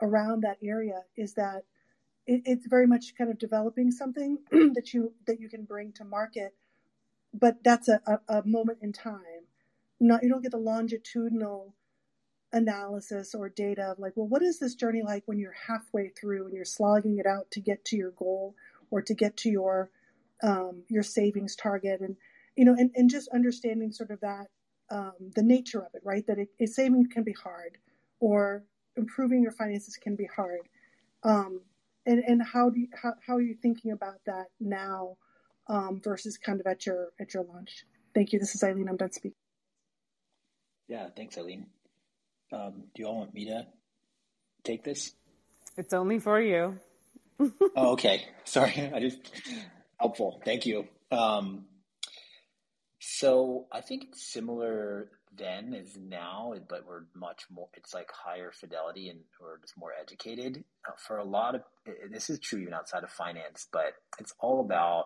[0.02, 1.64] around that area is that
[2.28, 6.04] it, it's very much kind of developing something that you that you can bring to
[6.04, 6.54] market,
[7.34, 9.48] but that's a, a, a moment in time.
[10.00, 11.76] Not you don't get the longitudinal
[12.54, 16.46] analysis or data of like, well, what is this journey like when you're halfway through
[16.46, 18.56] and you're slogging it out to get to your goal
[18.90, 19.90] or to get to your
[20.44, 22.16] um, your savings target and
[22.56, 24.48] you know and, and just understanding sort of that
[24.92, 27.78] um, the nature of it right that it, it, saving can be hard
[28.20, 28.64] or
[28.98, 30.68] improving your finances can be hard
[31.24, 31.62] um,
[32.06, 35.18] and and how do you, how, how are you thinking about that now
[35.68, 38.98] um, versus kind of at your at your launch thank you this is eileen i'm
[38.98, 39.38] done speaking
[40.88, 41.66] yeah thanks eileen
[42.54, 43.66] Um, do you all want me to
[44.64, 45.14] take this?
[45.78, 46.78] It's only for you.
[47.40, 48.26] oh, okay.
[48.44, 48.92] Sorry.
[48.96, 49.20] I just
[50.00, 50.42] helpful.
[50.44, 50.88] Thank you.
[51.12, 51.66] Um,
[53.22, 57.68] so I think it's similar then as now, but we're much more.
[57.76, 60.64] It's like higher fidelity, and we're just more educated.
[60.88, 61.62] Uh, for a lot of
[62.12, 65.06] this is true even outside of finance, but it's all about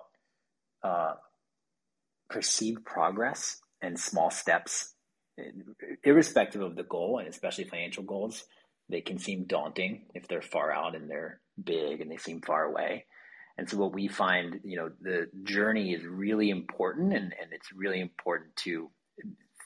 [0.81, 1.15] uh,
[2.29, 4.93] perceived progress and small steps,
[6.05, 8.45] irrespective of the goal, and especially financial goals.
[8.87, 12.63] They can seem daunting if they're far out and they're big and they seem far
[12.63, 13.07] away.
[13.57, 17.71] And so what we find, you know, the journey is really important and, and it's
[17.73, 18.89] really important to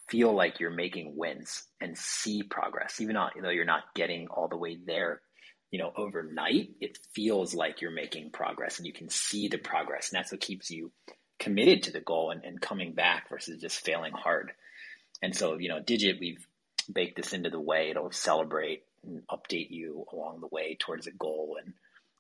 [0.08, 4.58] feel like you're making wins and see progress, even though you're not getting all the
[4.58, 5.22] way there,
[5.72, 10.10] you know, overnight, it feels like you're making progress and you can see the progress.
[10.10, 10.92] And that's what keeps you
[11.40, 14.52] committed to the goal and, and coming back versus just failing hard.
[15.22, 16.46] And so, you know, Digit, we've
[16.92, 21.12] baked this into the way it'll celebrate and update you along the way towards a
[21.12, 21.74] goal and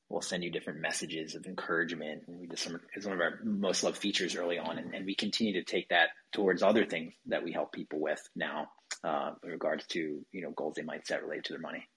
[0.10, 2.24] we'll send you different messages of encouragement.
[2.28, 5.06] And we just some it's one of our most loved features early on, and, and
[5.06, 8.68] we continue to take that towards other things that we help people with now,
[9.04, 11.88] uh, in regards to you know goals they might set related to their money.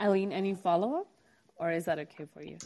[0.00, 1.08] Eileen, any follow up,
[1.56, 2.58] or is that okay for you?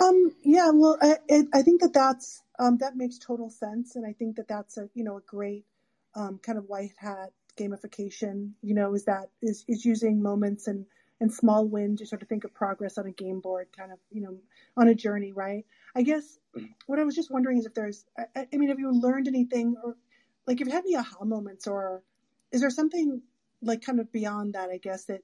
[0.00, 1.16] Um, yeah, well, I,
[1.54, 4.88] I think that that's um, that makes total sense, and I think that that's a
[4.94, 5.64] you know a great
[6.14, 8.52] um, kind of white hat gamification.
[8.62, 10.86] You know, is that is is using moments and
[11.22, 13.98] and small wins you sort of think of progress on a game board kind of
[14.10, 14.36] you know
[14.76, 15.64] on a journey right?
[15.94, 16.38] I guess
[16.86, 19.76] what i was just wondering is if there's i, I mean have you learned anything
[19.82, 19.96] or
[20.46, 22.02] like have you had any aha moments or
[22.50, 23.22] is there something
[23.62, 25.22] like kind of beyond that i guess that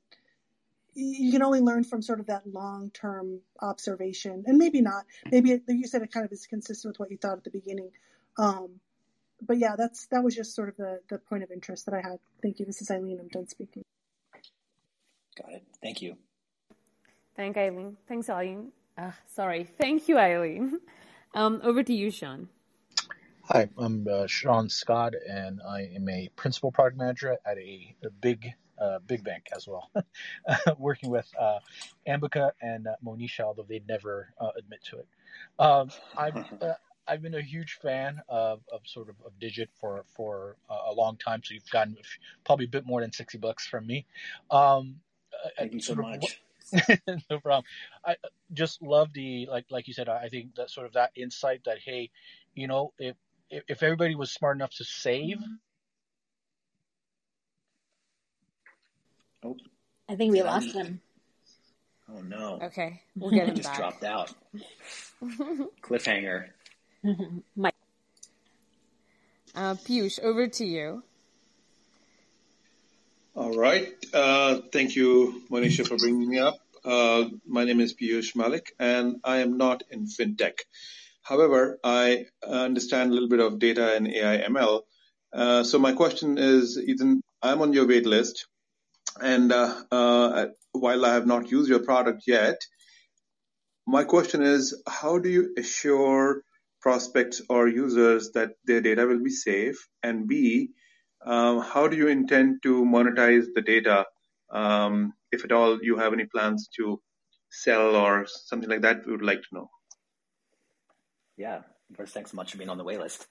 [0.99, 4.45] you can only learn from sort of that long term observation?
[4.47, 5.05] And maybe not.
[5.31, 7.51] Maybe it, you said it kind of is consistent with what you thought at the
[7.51, 7.91] beginning.
[8.37, 8.81] Um,
[9.41, 12.01] but yeah that's that was just sort of the the point of interest that i
[12.01, 12.19] had.
[12.43, 12.67] Thank you.
[12.67, 13.21] This is eileen.
[13.21, 13.85] I'm done speaking
[15.41, 15.63] Got it.
[15.83, 16.17] Thank you.
[17.37, 17.97] Thank Eileen.
[18.09, 18.73] Thanks, Eileen.
[18.97, 19.65] Uh, sorry.
[19.65, 20.81] Thank you, Eileen.
[21.35, 22.49] Um, over to you, Sean.
[23.45, 28.11] Hi, I'm uh, Sean Scott, and I am a principal product manager at a, a
[28.11, 29.91] big, uh, big bank as well,
[30.79, 31.61] working with uh,
[32.07, 35.09] Ambika and uh, Monisha, although they'd never uh, admit to it.
[35.59, 36.75] Um, I've uh,
[37.07, 41.17] I've been a huge fan of, of sort of, of Digit for for a long
[41.17, 41.97] time, so you've gotten
[42.45, 44.05] probably a bit more than sixty bucks from me.
[44.51, 44.97] Um,
[45.57, 46.41] Thank you so much.
[47.31, 47.65] no problem.
[48.05, 48.17] I
[48.53, 50.09] just love the like like you said.
[50.09, 52.11] I think that sort of that insight that hey,
[52.55, 53.17] you know, if
[53.51, 55.39] if everybody was smart enough to save.
[59.45, 59.57] Oh,
[60.09, 61.01] I think we lost him.
[62.11, 62.59] Oh no.
[62.63, 63.79] Okay, we'll get him just back.
[63.79, 64.33] dropped out.
[65.83, 66.49] Cliffhanger.
[67.57, 67.75] Mike.
[69.55, 71.03] Uh, Piyush, over to you.
[73.39, 73.95] All right.
[74.13, 76.57] Uh, thank you, Monisha, for bringing me up.
[76.85, 80.55] Uh, my name is Piyush Malik, and I am not in fintech.
[81.23, 84.81] However, I understand a little bit of data and AI ML.
[85.33, 88.49] Uh, so my question is, Ethan, I'm on your wait list,
[89.21, 92.61] and uh, uh, while I have not used your product yet,
[93.87, 96.43] my question is, how do you assure
[96.83, 99.87] prospects or users that their data will be safe?
[100.03, 100.71] And B,
[101.25, 104.07] how do you intend to monetize the data?
[104.51, 107.01] Um, if at all you have any plans to
[107.51, 109.71] sell or something like that, we would like to know.
[111.37, 111.61] Yeah,
[111.97, 113.27] first, thanks so much for being on the waitlist.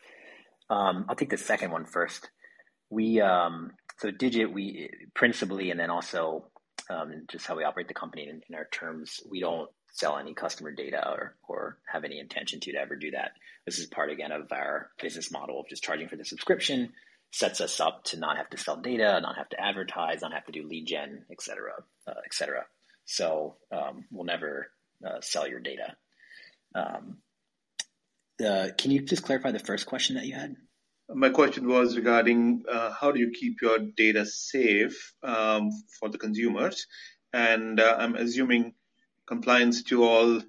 [0.70, 2.30] Um, I'll take the second one first.
[2.90, 6.48] We um, so Digit, we principally, and then also
[6.90, 10.72] um, just how we operate the company in, our terms, we don't sell any customer
[10.72, 13.32] data or, or have any intention to ever do that.
[13.66, 16.94] This is part again of our business model of just charging for the subscription
[17.32, 20.46] sets us up to not have to sell data, not have to advertise, not have
[20.46, 21.74] to do lead gen, et cetera,
[22.08, 22.66] uh, et cetera.
[23.06, 24.68] So um, we'll never
[25.06, 25.96] uh, sell your data.
[26.76, 27.18] Um,
[28.46, 30.56] uh, can you just clarify the first question that you had?
[31.10, 36.18] My question was regarding uh, how do you keep your data safe um, for the
[36.18, 36.86] consumers,
[37.32, 38.74] and uh, I'm assuming
[39.26, 40.42] compliance to all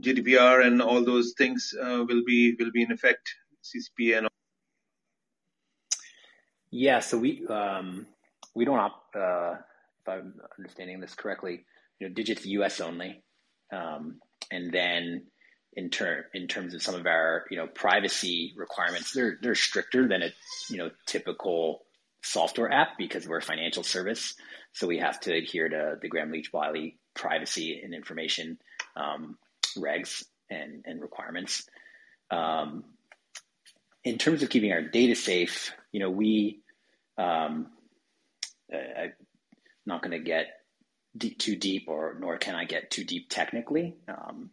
[0.00, 4.27] GDPR and all those things will be will be in effect, CCP and
[6.70, 8.06] yeah, so we um,
[8.54, 8.78] we don't
[9.14, 11.64] uh, if I'm understanding this correctly,
[11.98, 13.22] you know, digits US only,
[13.72, 15.26] um, and then
[15.74, 20.08] in term in terms of some of our you know privacy requirements, they're they're stricter
[20.08, 20.30] than a
[20.68, 21.84] you know typical
[22.22, 24.34] software app because we're a financial service,
[24.72, 28.58] so we have to adhere to the Gramm Leach Bliley privacy and information
[28.96, 29.38] um,
[29.76, 31.68] regs and and requirements.
[32.30, 32.84] Um,
[34.04, 36.60] in terms of keeping our data safe, you know, we
[37.16, 37.68] um,
[38.72, 39.12] I'm
[39.86, 40.46] not going to get
[41.16, 43.96] deep, too deep, or nor can I get too deep technically.
[44.08, 44.50] Um,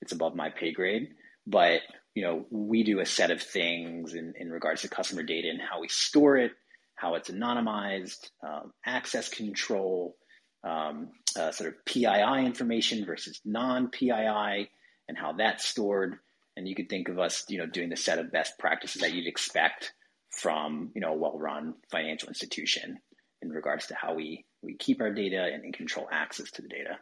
[0.00, 1.08] it's above my pay grade,
[1.46, 1.80] but
[2.14, 5.60] you know, we do a set of things in, in regards to customer data and
[5.60, 6.52] how we store it,
[6.94, 10.16] how it's anonymized, um, access control,
[10.64, 14.68] um, uh, sort of PII information versus non-PII,
[15.08, 16.18] and how that's stored.
[16.58, 19.14] And you could think of us, you know, doing the set of best practices that
[19.14, 19.92] you'd expect
[20.32, 22.98] from, you know, a well-run financial institution
[23.40, 26.68] in regards to how we we keep our data and, and control access to the
[26.68, 26.98] data.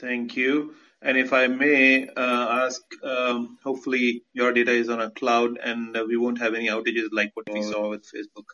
[0.00, 0.74] Thank you.
[1.02, 5.94] And if I may uh, ask, um, hopefully your data is on a cloud and
[5.94, 8.46] uh, we won't have any outages like what we saw with Facebook.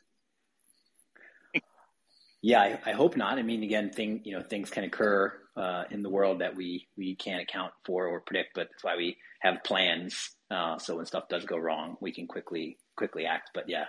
[2.42, 3.38] Yeah, I, I, hope not.
[3.38, 6.86] I mean, again, thing you know, things can occur uh, in the world that we
[6.96, 10.30] we can't account for or predict, but that's why we have plans.
[10.50, 13.50] Uh, so when stuff does go wrong, we can quickly quickly act.
[13.54, 13.84] But yeah,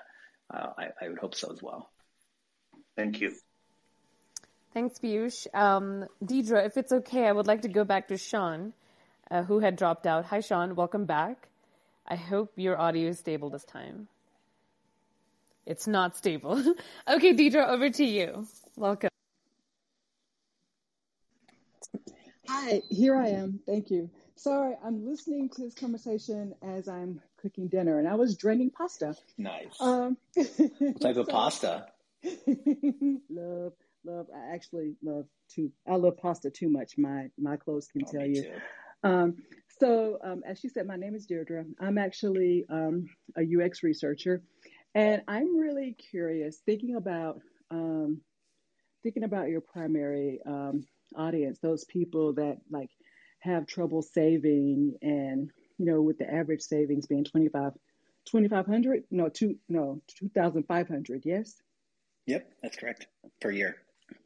[0.54, 1.90] uh, I, I would hope so as well.
[2.96, 3.32] Thank you.
[4.74, 5.48] Thanks, Piyush.
[5.54, 8.74] Um, Deirdre, if it's okay, I would like to go back to Sean,
[9.30, 10.26] uh, who had dropped out.
[10.26, 10.76] Hi, Sean.
[10.76, 11.50] Welcome back.
[12.08, 14.08] I hope your audio is stable this time.
[15.66, 16.64] It's not stable.
[17.08, 18.48] okay, Deirdre, over to you.
[18.76, 19.11] Welcome.
[22.54, 23.62] Hi, here I am.
[23.66, 24.10] Thank you.
[24.36, 29.16] Sorry, I'm listening to this conversation as I'm cooking dinner, and I was draining pasta.
[29.38, 29.80] Nice.
[29.80, 31.86] Um, what type of pasta?
[33.30, 33.72] love
[34.04, 34.26] love.
[34.36, 35.72] I actually love too.
[35.88, 36.98] I love pasta too much.
[36.98, 38.52] My my clothes can oh, tell you.
[39.02, 39.38] Um,
[39.80, 41.64] so um, as she said, my name is Deirdre.
[41.80, 43.06] I'm actually um,
[43.38, 44.44] a UX researcher,
[44.94, 47.40] and I'm really curious, thinking about
[47.72, 48.20] um,
[49.04, 50.84] thinking about your primary um,
[51.16, 52.90] audience, those people that like
[53.40, 57.74] have trouble saving, and you know, with the average savings being 25
[58.26, 61.56] 2500 no two no 2500 yes
[62.28, 63.08] yep that's correct
[63.42, 63.76] per year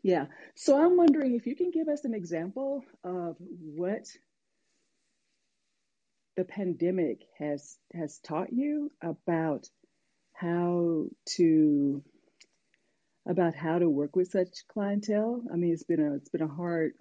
[0.03, 0.25] yeah.
[0.55, 4.05] So I'm wondering if you can give us an example of what
[6.37, 9.67] the pandemic has has taught you about
[10.33, 11.05] how
[11.37, 12.03] to
[13.27, 15.41] about how to work with such clientele.
[15.51, 16.93] I mean, it's been a it's been a hard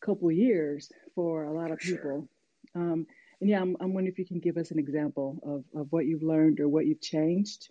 [0.00, 2.28] couple years for a lot of people.
[2.74, 2.82] Sure.
[2.82, 3.06] Um,
[3.40, 5.38] and yeah, I'm, I'm wondering if you can give us an example
[5.74, 7.70] of, of what you've learned or what you've changed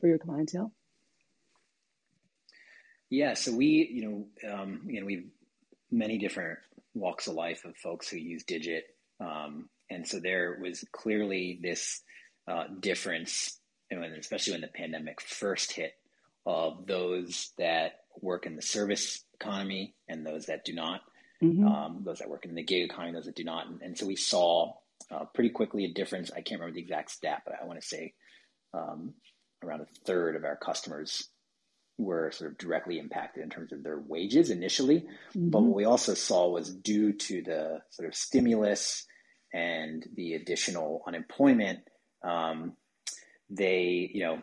[0.00, 0.72] for your clientele.
[3.10, 4.08] Yeah, so we, you
[4.42, 5.28] know, um, you know, we've
[5.90, 6.58] many different
[6.94, 8.84] walks of life of folks who use Digit,
[9.18, 12.02] um, and so there was clearly this
[12.46, 13.58] uh, difference,
[13.90, 15.92] and especially when the pandemic first hit,
[16.46, 21.00] of those that work in the service economy and those that do not,
[21.42, 21.66] mm-hmm.
[21.66, 24.06] um, those that work in the gig economy, those that do not, and, and so
[24.06, 24.72] we saw
[25.10, 26.30] uh, pretty quickly a difference.
[26.30, 28.14] I can't remember the exact stat, but I want to say
[28.74, 29.14] um,
[29.64, 31.28] around a third of our customers
[31.98, 35.00] were sort of directly impacted in terms of their wages initially.
[35.34, 35.50] Mm-hmm.
[35.50, 39.06] But what we also saw was due to the sort of stimulus
[39.52, 41.80] and the additional unemployment,
[42.22, 42.74] um,
[43.50, 44.38] they, you know,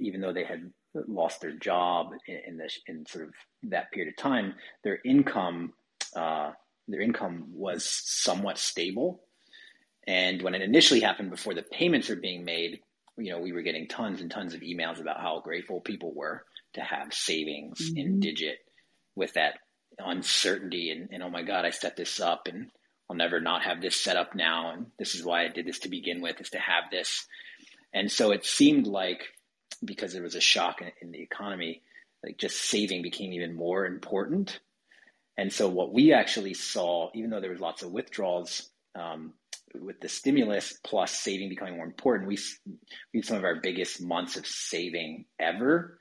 [0.00, 3.34] even though they had lost their job in, in, the, in sort of
[3.64, 5.72] that period of time, their income,
[6.16, 6.52] uh,
[6.88, 9.22] their income was somewhat stable.
[10.06, 12.80] And when it initially happened before the payments were being made,
[13.16, 16.44] you know, we were getting tons and tons of emails about how grateful people were
[16.74, 17.98] to have savings mm-hmm.
[17.98, 18.58] in digit
[19.14, 19.58] with that
[19.98, 22.70] uncertainty and, and oh my god i set this up and
[23.08, 25.80] i'll never not have this set up now and this is why i did this
[25.80, 27.26] to begin with is to have this
[27.92, 29.24] and so it seemed like
[29.84, 31.82] because there was a shock in, in the economy
[32.24, 34.60] like just saving became even more important
[35.36, 39.32] and so what we actually saw even though there was lots of withdrawals um,
[39.78, 42.38] with the stimulus plus saving becoming more important, we
[43.12, 46.00] we had some of our biggest months of saving ever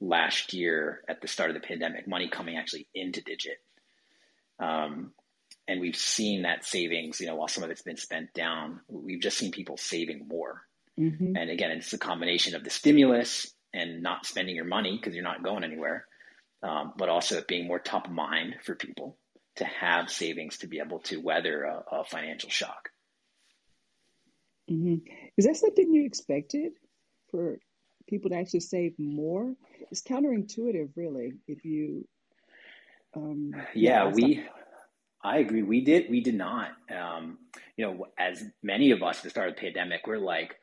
[0.00, 3.58] last year at the start of the pandemic, money coming actually into Digit.
[4.60, 5.12] Um,
[5.66, 9.20] and we've seen that savings, you know, while some of it's been spent down, we've
[9.20, 10.62] just seen people saving more.
[10.98, 11.36] Mm-hmm.
[11.36, 15.24] And again, it's a combination of the stimulus and not spending your money because you're
[15.24, 16.06] not going anywhere,
[16.62, 19.16] um, but also it being more top of mind for people
[19.56, 22.88] to have savings to be able to weather a, a financial shock.
[24.70, 24.96] Mm-hmm.
[25.36, 26.72] Is that something you expected
[27.30, 27.58] for
[28.08, 29.54] people to actually save more.
[29.90, 31.34] It's counterintuitive, really.
[31.46, 32.06] If you,
[33.14, 34.44] um, yeah, we,
[35.22, 35.62] I agree.
[35.62, 36.70] We did, we did not.
[36.90, 37.38] Um,
[37.76, 40.56] you know, as many of us at the start of the pandemic, we're like,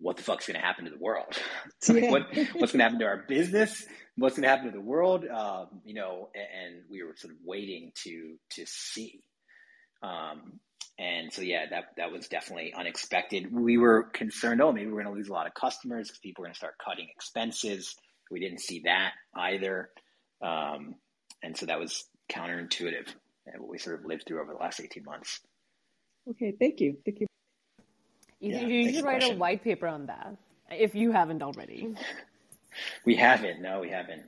[0.00, 1.38] what the fuck's going to happen to the world?
[1.88, 2.10] like, yeah.
[2.10, 2.22] what,
[2.54, 3.84] what's going to happen to our business?
[4.16, 5.24] What's going to happen to the world?
[5.26, 9.22] Um, you know, and, and, we were sort of waiting to to see.
[10.02, 10.60] Um,
[10.98, 13.50] and so, yeah, that, that was definitely unexpected.
[13.50, 16.44] We were concerned, oh, maybe we're going to lose a lot of customers because people
[16.44, 17.96] are going to start cutting expenses
[18.30, 19.88] We didn't see that either.
[20.42, 20.96] Um,
[21.42, 23.08] and so that was counterintuitive
[23.46, 25.40] and what we sort of lived through over the last 18 months.
[26.28, 26.98] Okay, thank you.
[27.04, 27.29] Thank you.
[28.40, 30.34] You, yeah, you should write a white paper on that
[30.70, 31.94] if you haven't already.
[33.04, 33.60] We haven't.
[33.60, 34.22] No, we haven't.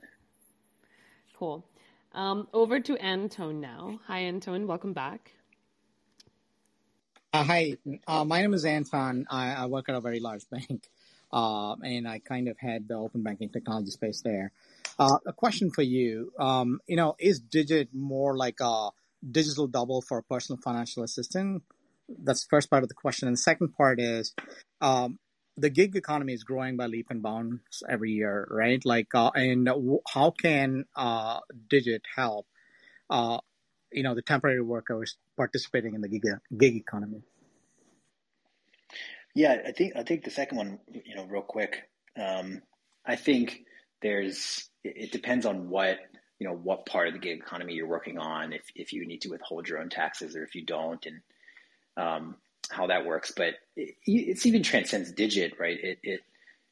[1.37, 1.63] Cool.
[2.13, 3.99] Um, over to Antone now.
[4.07, 4.67] Hi, Antone.
[4.67, 5.31] Welcome back.
[7.31, 9.25] Uh, hi, uh, my name is Anton.
[9.29, 10.87] I, I, work at a very large bank,
[11.31, 14.51] uh, and I kind of had the open banking technology space there.
[14.99, 16.31] Uh, a question for you.
[16.37, 18.89] Um, you know, is Digit more like a
[19.31, 21.63] digital double for a personal financial assistant?
[22.09, 23.27] That's the first part of the question.
[23.27, 24.33] And the second part is,
[24.81, 25.19] um,
[25.55, 28.83] the gig economy is growing by leap and bounds every year, right?
[28.83, 29.69] Like, uh, and
[30.07, 31.39] how can uh,
[31.69, 32.47] Digit help?
[33.09, 33.39] Uh,
[33.91, 36.23] you know, the temporary workers participating in the gig,
[36.57, 37.21] gig economy.
[39.35, 41.89] Yeah, I think I think the second one, you know, real quick.
[42.19, 42.61] Um,
[43.05, 43.61] I think
[44.01, 45.97] there's it depends on what
[46.39, 48.53] you know what part of the gig economy you're working on.
[48.53, 51.21] If if you need to withhold your own taxes or if you don't, and
[51.97, 52.35] um,
[52.69, 55.77] how that works, but it, it's even transcends digit, right?
[55.81, 56.21] It, it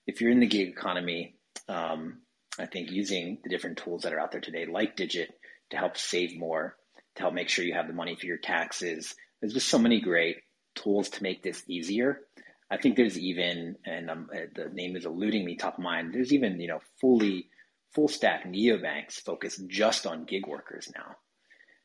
[0.07, 1.35] if you're in the gig economy,
[1.69, 2.19] um,
[2.59, 5.29] I think using the different tools that are out there today, like Digit,
[5.71, 6.75] to help save more,
[7.15, 9.15] to help make sure you have the money for your taxes.
[9.39, 10.37] There's just so many great
[10.75, 12.21] tools to make this easier.
[12.69, 16.13] I think there's even, and um, the name is eluding me top of mind.
[16.13, 17.47] There's even you know fully
[17.93, 21.15] full stack neobanks focused just on gig workers now,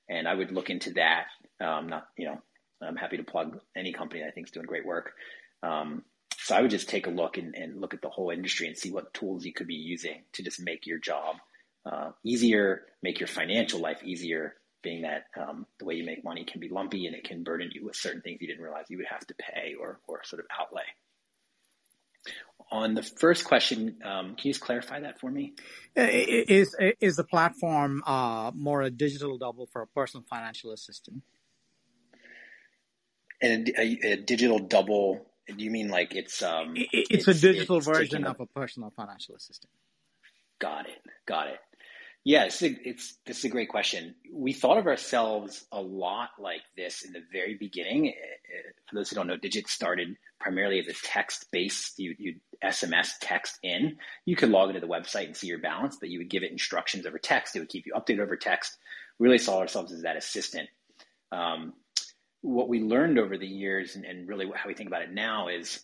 [0.09, 1.26] and I would look into that.
[1.61, 2.41] Um, not you know
[2.83, 5.12] I'm happy to plug any company I think is doing great work.
[5.62, 6.05] Um,
[6.39, 8.77] so I would just take a look and, and, look at the whole industry and
[8.77, 11.37] see what tools you could be using to just make your job
[11.85, 16.45] uh, easier, make your financial life easier, being that um, the way you make money
[16.45, 18.99] can be lumpy and it can burden you with certain things you didn't realize you
[18.99, 20.85] would have to pay or, or sort of outlay.
[22.70, 25.55] On the first question, um, can you just clarify that for me?
[25.95, 31.22] Is is the platform uh, more a digital double for a personal financial assistant?
[33.41, 35.26] And a, a, digital double?
[35.47, 36.74] Do you mean like it's um?
[36.74, 39.70] It's, it's a digital it's version of a personal financial assistant.
[40.59, 41.03] Got it.
[41.26, 41.59] Got it.
[42.26, 44.16] Yeah, it's, it's this is a great question.
[44.32, 48.14] We thought of ourselves a lot like this in the very beginning.
[48.89, 52.01] For those who don't know, Digit started primarily as a text based.
[52.01, 52.34] You you
[52.64, 53.99] SMS text in.
[54.24, 56.51] You could log into the website and see your balance, but you would give it
[56.51, 57.55] instructions over text.
[57.55, 58.76] It would keep you updated over text.
[59.20, 60.68] We really saw ourselves as that assistant.
[61.30, 61.74] Um,
[62.43, 65.49] what we learned over the years and, and really how we think about it now
[65.49, 65.80] is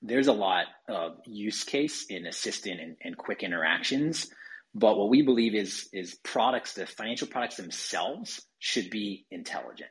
[0.00, 4.28] there's a lot of use case in assistant and, and quick interactions.
[4.74, 9.90] But what we believe is is products, the financial products themselves should be intelligent.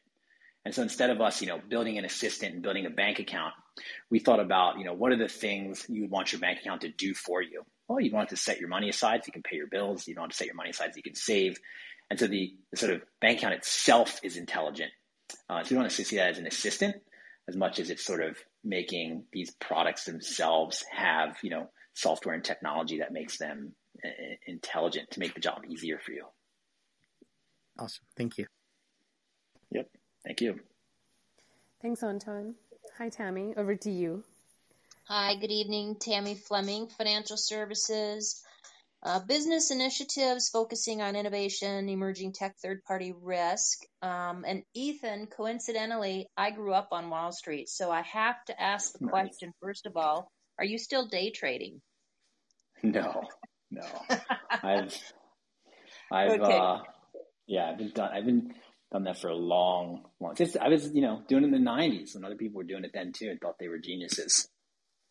[0.65, 3.53] And so instead of us, you know, building an assistant and building a bank account,
[4.09, 6.81] we thought about, you know, what are the things you would want your bank account
[6.81, 7.63] to do for you?
[7.87, 10.07] Well, you'd want to set your money aside so you can pay your bills.
[10.07, 11.59] You want to set your money aside so you can save.
[12.09, 14.91] And so the sort of bank account itself is intelligent.
[15.49, 16.95] Uh, so we don't necessarily see that as an assistant
[17.47, 22.43] as much as it's sort of making these products themselves have, you know, software and
[22.43, 23.73] technology that makes them
[24.05, 24.09] uh,
[24.47, 26.25] intelligent to make the job easier for you.
[27.79, 28.05] Awesome.
[28.15, 28.45] Thank you.
[29.71, 29.89] Yep.
[30.25, 30.59] Thank you.
[31.81, 32.55] Thanks, Anton.
[32.97, 33.53] Hi, Tammy.
[33.57, 34.23] Over to you.
[35.05, 35.95] Hi, good evening.
[35.95, 38.43] Tammy Fleming, Financial Services.
[39.03, 43.79] Uh, business initiatives focusing on innovation, emerging tech, third party risk.
[44.03, 47.67] Um, and Ethan, coincidentally, I grew up on Wall Street.
[47.67, 49.11] So I have to ask the nice.
[49.11, 51.81] question first of all are you still day trading?
[52.83, 53.21] No,
[53.69, 53.85] no.
[54.49, 54.97] I've,
[56.11, 56.57] I've, okay.
[56.57, 56.79] uh,
[57.45, 58.09] yeah, I've been done.
[58.11, 58.55] I've been
[58.91, 60.33] done that for a long, long.
[60.33, 62.83] Just, I was, you know, doing it in the '90s when other people were doing
[62.83, 64.49] it then too, and thought they were geniuses.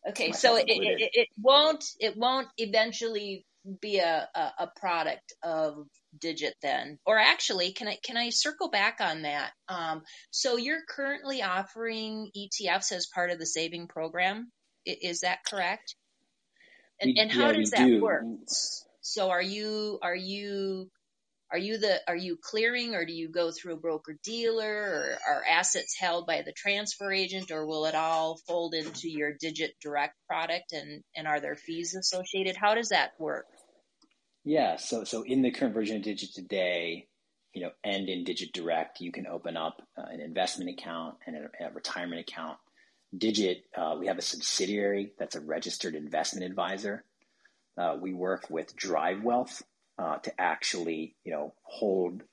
[0.09, 3.45] Okay, so it, it, it, won't it won't eventually
[3.81, 5.85] be a, a, a, product of
[6.19, 9.51] Digit then, or actually, can I can I circle back on that?
[9.69, 10.01] Um,
[10.31, 14.51] so you're currently offering ETFs as part of the saving program.
[14.85, 15.95] Is that correct?
[16.99, 18.01] And, and how yeah, does that do.
[18.01, 18.23] work?
[19.01, 20.89] So are you are you
[21.51, 25.17] are you the are you clearing or do you go through a broker dealer or
[25.27, 29.71] are assets held by the transfer agent or will it all fold into your digit
[29.81, 33.45] direct product and and are there fees associated how does that work
[34.43, 37.07] yeah so so in the current version of digit today
[37.53, 41.35] you know and in digit direct you can open up uh, an investment account and
[41.35, 42.57] a, a retirement account
[43.17, 47.03] digit uh, we have a subsidiary that's a registered investment advisor
[47.77, 49.61] uh, we work with DriveWealth
[49.97, 52.23] uh, to actually, you know, hold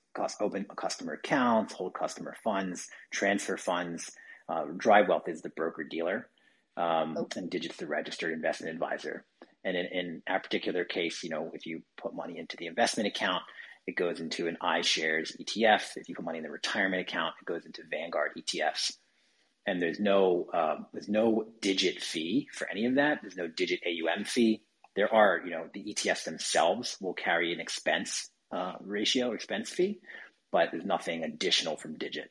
[0.40, 4.10] open customer accounts, hold customer funds, transfer funds.
[4.48, 6.28] Uh, DriveWealth is the broker dealer,
[6.76, 7.40] um, okay.
[7.40, 9.24] and Digit's the registered investment advisor.
[9.68, 13.06] And in, in our particular case, you know, if you put money into the investment
[13.06, 13.42] account,
[13.86, 15.96] it goes into an iShares ETF.
[15.96, 18.92] If you put money in the retirement account, it goes into Vanguard ETFs.
[19.66, 23.18] And there's no um, there's no digit fee for any of that.
[23.20, 24.62] There's no digit AUM fee.
[24.96, 30.00] There are, you know, the ETFs themselves will carry an expense uh, ratio, expense fee,
[30.50, 32.30] but there's nothing additional from digit.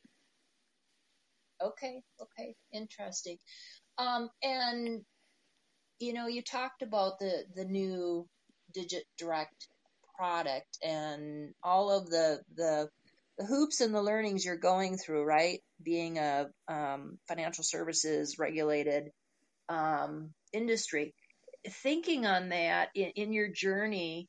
[1.62, 3.38] Okay, okay, interesting.
[3.96, 5.02] Um, and
[5.98, 8.26] you know, you talked about the the new
[8.72, 9.68] Digit Direct
[10.16, 12.88] product and all of the the,
[13.38, 15.60] the hoops and the learnings you're going through, right?
[15.82, 19.10] Being a um, financial services regulated
[19.68, 21.14] um, industry,
[21.66, 24.28] thinking on that in, in your journey,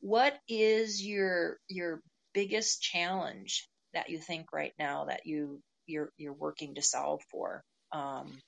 [0.00, 2.00] what is your your
[2.32, 7.62] biggest challenge that you think right now that you you're you're working to solve for?
[7.92, 8.38] Um,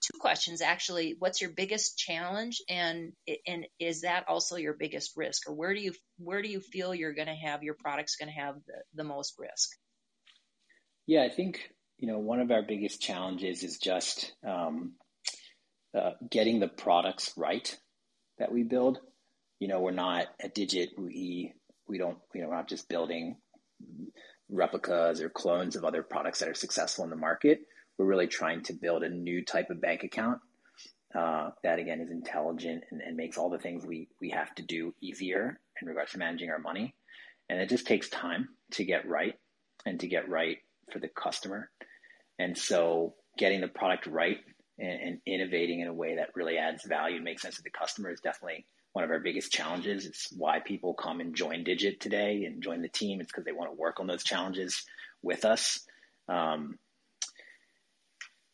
[0.00, 1.16] two questions actually.
[1.18, 3.12] What's your biggest challenge, and
[3.46, 6.94] and is that also your biggest risk, or where do you where do you feel
[6.94, 9.70] you're going to have your product's going to have the, the most risk?
[11.06, 11.60] Yeah, I think
[11.98, 14.94] you know one of our biggest challenges is just um,
[15.96, 17.76] uh, getting the products right
[18.38, 18.98] that we build.
[19.58, 20.90] You know, we're not a Digit.
[20.98, 21.52] We
[21.86, 23.36] we don't you know we're not just building
[24.48, 27.60] replicas or clones of other products that are successful in the market
[28.00, 30.38] we're really trying to build a new type of bank account
[31.14, 34.62] uh, that again is intelligent and, and, makes all the things we we have to
[34.62, 36.94] do easier in regards to managing our money.
[37.50, 39.34] And it just takes time to get right
[39.84, 40.56] and to get right
[40.90, 41.68] for the customer.
[42.38, 44.38] And so getting the product right
[44.78, 47.70] and, and innovating in a way that really adds value and makes sense to the
[47.70, 50.06] customer is definitely one of our biggest challenges.
[50.06, 53.20] It's why people come and join Digit today and join the team.
[53.20, 54.86] It's because they want to work on those challenges
[55.22, 55.80] with us.
[56.30, 56.78] Um,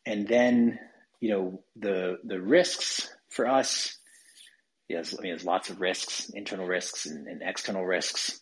[0.07, 0.79] and then
[1.19, 3.97] you know the the risks for us
[4.87, 8.41] yes i mean there's lots of risks internal risks and, and external risks.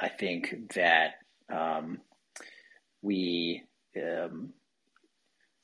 [0.00, 1.14] I think that
[1.52, 1.98] um,
[3.02, 3.62] we
[3.96, 4.52] um,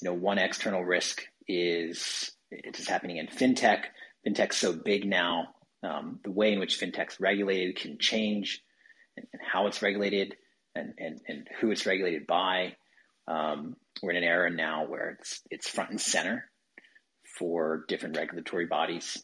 [0.00, 3.84] you know one external risk is it is happening in fintech.
[4.26, 8.62] Fintech's so big now um, the way in which fintech's regulated can change
[9.16, 10.36] and, and how it's regulated
[10.74, 12.74] and, and, and who it's regulated by
[13.28, 16.50] um, we're in an era now where it's it's front and center
[17.38, 19.22] for different regulatory bodies.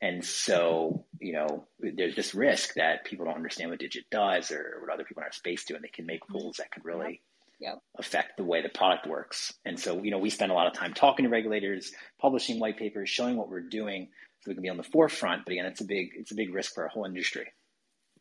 [0.00, 4.78] And so, you know, there's this risk that people don't understand what Digit does or
[4.80, 6.34] what other people in our space do, and they can make mm-hmm.
[6.34, 7.22] rules that could really
[7.58, 7.78] yep.
[7.98, 9.54] affect the way the product works.
[9.64, 12.76] And so, you know, we spend a lot of time talking to regulators, publishing white
[12.76, 14.08] papers, showing what we're doing
[14.40, 15.44] so we can be on the forefront.
[15.44, 17.46] But again, it's a big it's a big risk for our whole industry.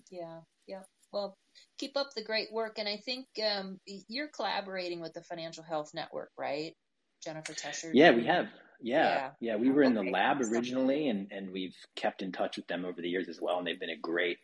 [0.09, 0.83] Yeah, yeah.
[1.11, 1.37] Well,
[1.77, 2.77] keep up the great work.
[2.77, 6.75] And I think um, you're collaborating with the Financial Health Network, right?
[7.23, 7.91] Jennifer Tescher.
[7.93, 8.47] Yeah, we have.
[8.81, 9.29] Yeah, yeah.
[9.39, 12.85] yeah we were in the lab originally, and, and we've kept in touch with them
[12.85, 13.57] over the years as well.
[13.57, 14.37] And they've been a great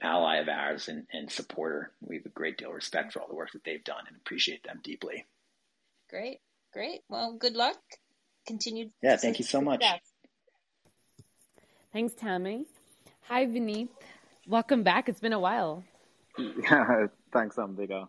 [0.00, 1.92] ally of ours and, and supporter.
[2.00, 4.16] We have a great deal of respect for all the work that they've done and
[4.16, 5.26] appreciate them deeply.
[6.10, 6.40] Great,
[6.72, 7.00] great.
[7.08, 7.78] Well, good luck.
[8.46, 8.90] Continued.
[9.02, 9.84] Yeah, thank you so much.
[11.92, 12.66] Thanks, Tammy.
[13.28, 13.88] Hi, Vineet.
[14.46, 15.08] Welcome back.
[15.08, 15.84] It's been a while.
[16.38, 18.08] Yeah, thanks, Ambika.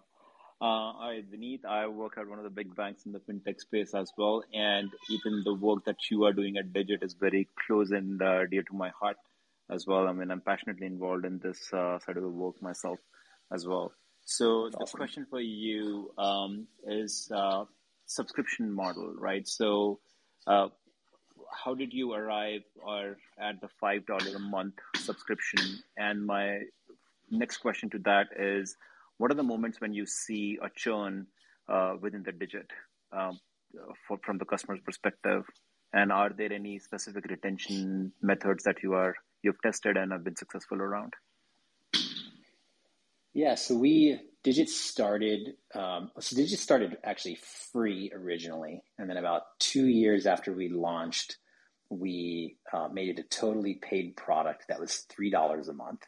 [0.62, 1.66] Uh, hi, Vineet.
[1.66, 4.90] I work at one of the big banks in the fintech space as well, and
[5.10, 8.64] even the work that you are doing at Digit is very close and uh, dear
[8.64, 9.18] to my heart
[9.72, 10.08] as well.
[10.08, 13.00] I mean, I'm passionately involved in this uh, side of the work myself
[13.54, 13.94] as well.
[14.26, 14.98] So awesome.
[14.98, 17.64] question for you um, is uh,
[18.06, 19.48] subscription model, right?
[19.48, 20.00] So
[20.46, 20.68] uh,
[21.52, 25.80] how did you arrive or at the five dollar a month subscription?
[25.98, 26.60] And my
[27.32, 28.76] next question to that is,
[29.18, 31.28] what are the moments when you see a churn
[31.68, 32.68] uh, within the digit
[33.12, 33.40] um,
[34.24, 35.44] from the customer's perspective?
[35.92, 40.36] And are there any specific retention methods that you are you've tested and have been
[40.36, 41.14] successful around?
[43.34, 45.56] Yeah, so we Digit started.
[45.76, 47.40] Um, so Digit started actually
[47.72, 51.38] free originally, and then about two years after we launched,
[51.90, 56.02] we uh, made it a totally paid product that was three dollars a month.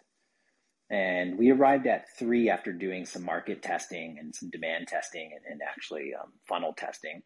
[0.92, 5.42] And we arrived at three after doing some market testing and some demand testing and,
[5.50, 7.24] and actually um, funnel testing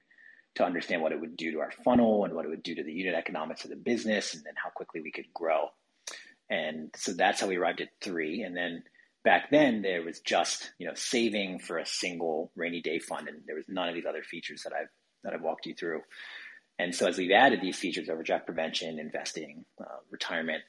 [0.55, 2.84] to understand what it would do to our funnel and what it would do to
[2.84, 5.70] the unit economics of the business and then how quickly we could grow.
[6.47, 8.43] And so that's how we arrived at three.
[8.43, 8.84] And then
[9.24, 13.41] back then there was just, you know, saving for a single rainy day fund and
[13.47, 14.89] there was none of these other features that I've
[15.24, 16.01] that I've walked you through.
[16.78, 20.61] And so as we've added these features, over, overdraft prevention, investing, uh, retirement,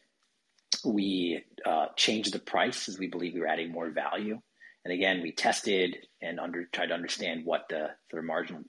[0.86, 4.40] we uh, changed the price as we believe we were adding more value.
[4.84, 8.64] And again, we tested and under, tried to understand what the sort of marginal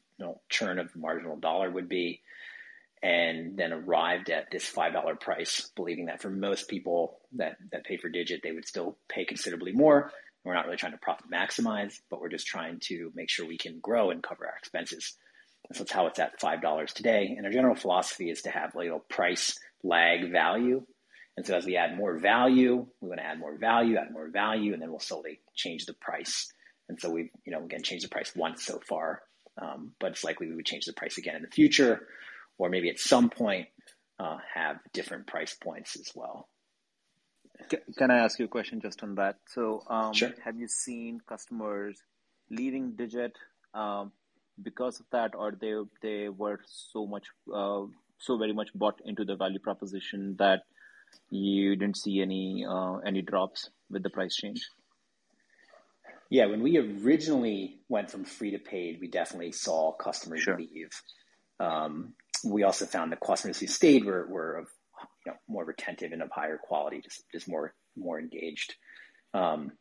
[0.49, 2.21] churn of the marginal dollar would be.
[3.03, 7.97] and then arrived at this $5 price, believing that for most people that, that pay
[7.97, 10.11] for Digit, they would still pay considerably more.
[10.43, 13.57] We're not really trying to profit maximize, but we're just trying to make sure we
[13.57, 15.13] can grow and cover our expenses.
[15.73, 17.35] So that's how it's at $5 today.
[17.37, 20.85] And our general philosophy is to have a price lag value.
[21.37, 24.27] And so as we add more value, we want to add more value, add more
[24.27, 26.51] value, and then we'll slowly change the price.
[26.89, 29.21] And so we've, you know, again, changed the price once so far,
[29.61, 32.07] um, but it's likely we would change the price again in the future,
[32.57, 33.67] or maybe at some point
[34.19, 36.49] uh, have different price points as well.
[37.97, 39.37] Can I ask you a question just on that?
[39.47, 40.33] So, um, sure.
[40.43, 42.01] have you seen customers
[42.49, 43.33] leaving Digit
[43.73, 44.11] um,
[44.61, 47.81] because of that, or they they were so much uh,
[48.19, 50.63] so very much bought into the value proposition that
[51.29, 54.61] you didn't see any uh, any drops with the price change?
[56.29, 60.57] Yeah, when we originally went from free to paid, we definitely saw customers sure.
[60.57, 60.89] leave.
[61.59, 64.67] Um, we also found the customers who stayed were, were of
[65.25, 68.75] you know, more retentive and of higher quality, just just more more engaged.
[69.33, 69.71] Um,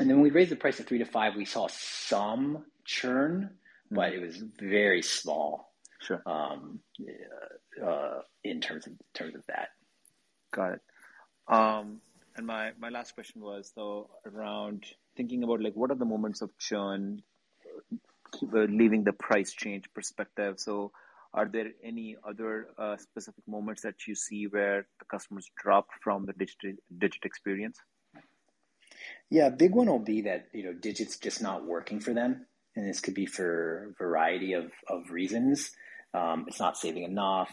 [0.00, 3.50] and then when we raised the price to three to five, we saw some churn,
[3.50, 3.94] mm-hmm.
[3.94, 5.72] but it was very small.
[6.00, 6.22] Sure.
[6.26, 6.80] Um,
[7.82, 9.68] uh, in terms of in terms of that.
[10.54, 10.80] Got it.
[11.48, 12.00] Um,
[12.36, 14.84] and my my last question was though around
[15.16, 17.22] thinking about like what are the moments of churn,
[18.42, 20.60] uh, leaving the price change perspective.
[20.60, 20.92] So
[21.32, 26.26] are there any other uh, specific moments that you see where the customers drop from
[26.26, 27.78] the digital digit experience?
[29.28, 32.46] Yeah, big one will be that you know digits just not working for them,
[32.76, 35.72] and this could be for a variety of of reasons.
[36.14, 37.52] Um, it's not saving enough.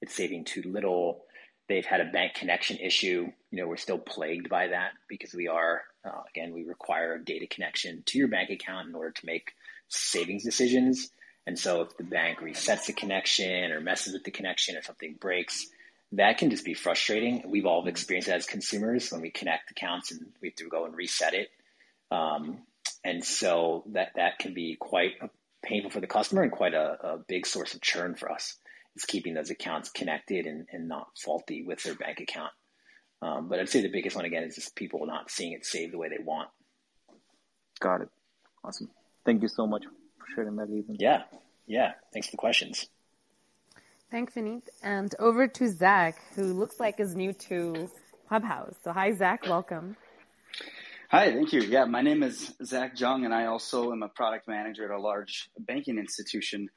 [0.00, 1.24] It's saving too little.
[1.68, 3.30] They've had a bank connection issue.
[3.50, 7.24] You know, we're still plagued by that because we are uh, again we require a
[7.24, 9.52] data connection to your bank account in order to make
[9.88, 11.10] savings decisions.
[11.46, 15.16] And so if the bank resets the connection or messes with the connection or something
[15.18, 15.66] breaks,
[16.12, 17.42] that can just be frustrating.
[17.46, 20.84] We've all experienced that as consumers when we connect accounts and we have to go
[20.84, 21.48] and reset it.
[22.10, 22.58] Um,
[23.02, 25.12] and so that, that can be quite
[25.62, 28.56] painful for the customer and quite a, a big source of churn for us
[28.98, 32.52] is keeping those accounts connected and, and not faulty with their bank account.
[33.22, 35.92] Um, but I'd say the biggest one again is just people not seeing it saved
[35.92, 36.48] the way they want.
[37.80, 38.08] Got it.
[38.64, 38.90] Awesome.
[39.24, 40.96] Thank you so much for sharing that, Ethan.
[40.98, 41.22] Yeah,
[41.66, 41.92] yeah.
[42.12, 42.88] Thanks for the questions.
[44.10, 44.62] Thanks, Vineet.
[44.82, 47.90] And over to Zach, who looks like is new to
[48.28, 48.74] Clubhouse.
[48.82, 49.44] So, hi, Zach.
[49.46, 49.96] Welcome.
[51.10, 51.62] Hi, thank you.
[51.62, 55.00] Yeah, my name is Zach Jung, and I also am a product manager at a
[55.00, 56.68] large banking institution.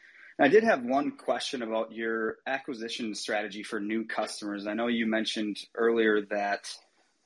[0.41, 4.65] I did have one question about your acquisition strategy for new customers.
[4.65, 6.67] I know you mentioned earlier that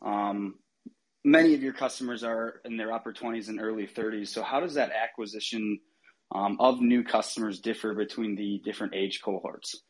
[0.02, 0.56] um,
[1.24, 4.28] many of your customers are in their upper 20s and early 30s.
[4.28, 5.80] So, how does that acquisition
[6.34, 9.82] um, of new customers differ between the different age cohorts?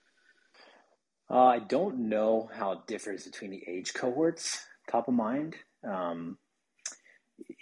[1.28, 4.59] Uh, I don't know how it differs between the age cohorts,
[4.91, 5.55] top of mind.
[5.84, 6.38] Um,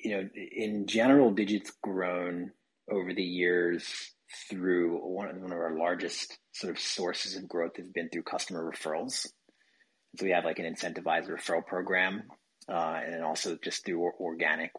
[0.04, 2.52] you know, in general, Digit's grown
[2.92, 4.14] over the years
[4.50, 8.24] through one of, one of our largest sort of sources of growth has been through
[8.24, 9.28] customer referrals.
[10.16, 12.24] So we have like an incentivized referral program
[12.70, 14.72] uh, and also just through organic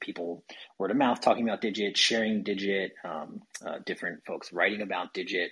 [0.00, 0.44] people
[0.78, 5.50] word of mouth talking about digit sharing digit um, uh, different folks writing about digit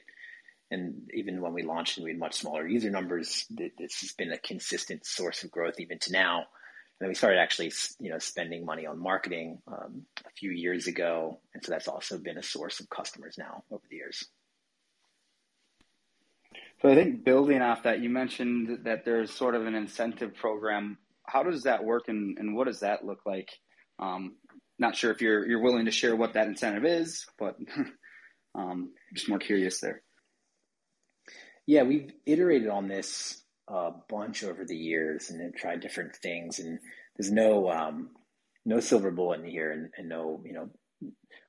[0.70, 4.32] and even when we launched and we had much smaller user numbers this has been
[4.32, 6.44] a consistent source of growth even to now
[7.00, 10.86] and then we started actually you know spending money on marketing um, a few years
[10.86, 14.24] ago and so that's also been a source of customers now over the years
[16.82, 20.98] so I think building off that, you mentioned that there's sort of an incentive program
[21.26, 23.50] how does that work and, and what does that look like?
[23.98, 24.36] Um,
[24.78, 27.56] not sure if you're you're willing to share what that incentive is, but
[28.54, 30.02] um, just more curious there.
[31.66, 36.58] Yeah, we've iterated on this a bunch over the years and have tried different things,
[36.58, 36.78] and
[37.16, 38.10] there's no um,
[38.64, 40.68] no silver bullet in here, and, and no you know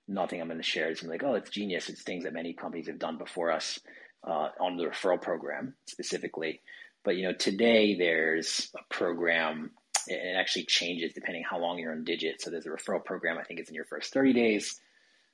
[0.08, 1.90] nothing I'm going to share is like oh it's genius.
[1.90, 3.80] It's things that many companies have done before us
[4.26, 6.62] uh, on the referral program specifically.
[7.04, 9.72] But you know, today there's a program.
[10.08, 12.42] It actually changes depending how long you're on Digit.
[12.42, 13.38] So there's a referral program.
[13.38, 14.80] I think it's in your first 30 days,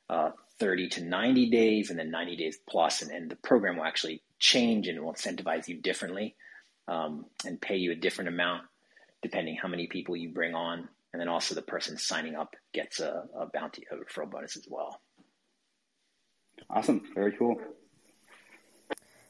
[0.09, 3.01] uh, 30 to 90 days, and then 90 days plus.
[3.01, 6.35] And, the program will actually change and will incentivize you differently
[6.91, 8.63] um, and pay you a different amount
[9.21, 10.89] depending how many people you bring on.
[11.13, 14.65] And then also the person signing up gets a, a bounty, a referral bonus as
[14.69, 14.99] well.
[16.69, 17.01] Awesome.
[17.15, 17.55] Very cool.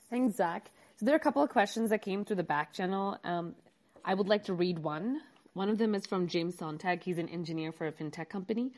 [0.09, 0.71] Thanks, Zach.
[0.97, 3.17] So there are a couple of questions that came through the back channel.
[3.23, 3.55] Um,
[4.03, 5.21] I would like to read one.
[5.53, 7.03] One of them is from James Sontag.
[7.03, 8.71] He's an engineer for a fintech company.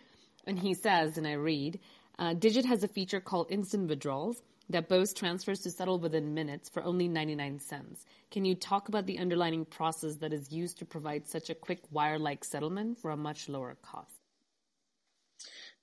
[0.46, 1.80] And he says, and I read,
[2.20, 6.70] Uh, Digit has a feature called Instant Withdrawals that boasts transfers to settle within minutes
[6.70, 8.06] for only 99 cents.
[8.32, 11.82] Can you talk about the underlying process that is used to provide such a quick
[11.92, 14.16] wire like settlement for a much lower cost?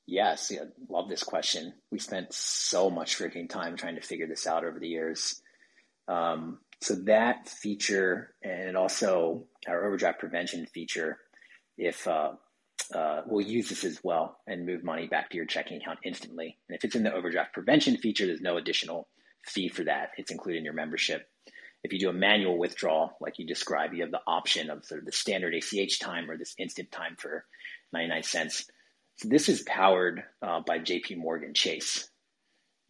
[0.06, 1.72] Yes, yeah, love this question.
[1.92, 5.40] We spent so much freaking time trying to figure this out over the years.
[6.08, 11.18] Um, so that feature and also our overdraft prevention feature,
[11.76, 12.32] if uh,
[12.94, 16.58] uh, we'll use this as well and move money back to your checking account instantly.
[16.68, 19.08] And if it's in the overdraft prevention feature, there's no additional
[19.44, 20.10] fee for that.
[20.16, 21.28] It's included in your membership.
[21.82, 25.00] If you do a manual withdrawal, like you described, you have the option of sort
[25.00, 27.44] of the standard ACH time or this instant time for
[27.92, 28.66] 99 cents.
[29.16, 32.08] So this is powered uh, by JP Morgan Chase.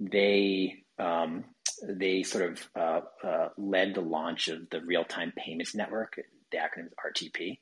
[0.00, 1.44] They um,
[1.82, 6.20] they sort of uh, uh, led the launch of the real time payments network.
[6.52, 7.58] The acronym is RTP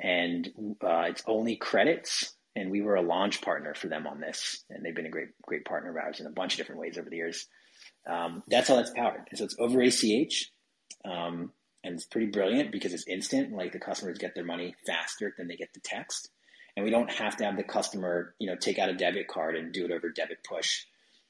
[0.00, 0.48] and
[0.82, 2.34] uh, it's only credits.
[2.56, 5.28] And we were a launch partner for them on this, and they've been a great,
[5.42, 7.46] great partner of ours in a bunch of different ways over the years.
[8.04, 9.28] Um, that's how that's powered.
[9.30, 10.50] And so it's over ACH,
[11.04, 11.52] um,
[11.84, 13.52] and it's pretty brilliant because it's instant.
[13.52, 16.30] Like the customers get their money faster than they get the text,
[16.76, 19.54] and we don't have to have the customer, you know, take out a debit card
[19.54, 20.84] and do it over debit push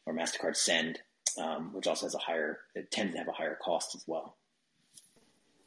[0.06, 0.98] or Mastercard send,
[1.36, 4.37] um, which also has a higher, it tends to have a higher cost as well.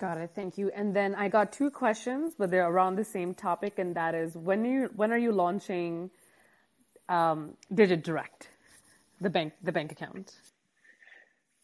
[0.02, 0.32] Got it.
[0.34, 0.72] Thank you.
[0.76, 4.34] And then I got two questions, but they're around the same topic, and that is
[4.36, 6.10] when you when are you launching
[7.08, 8.49] um, Digit Direct,
[9.22, 10.34] the bank the bank account?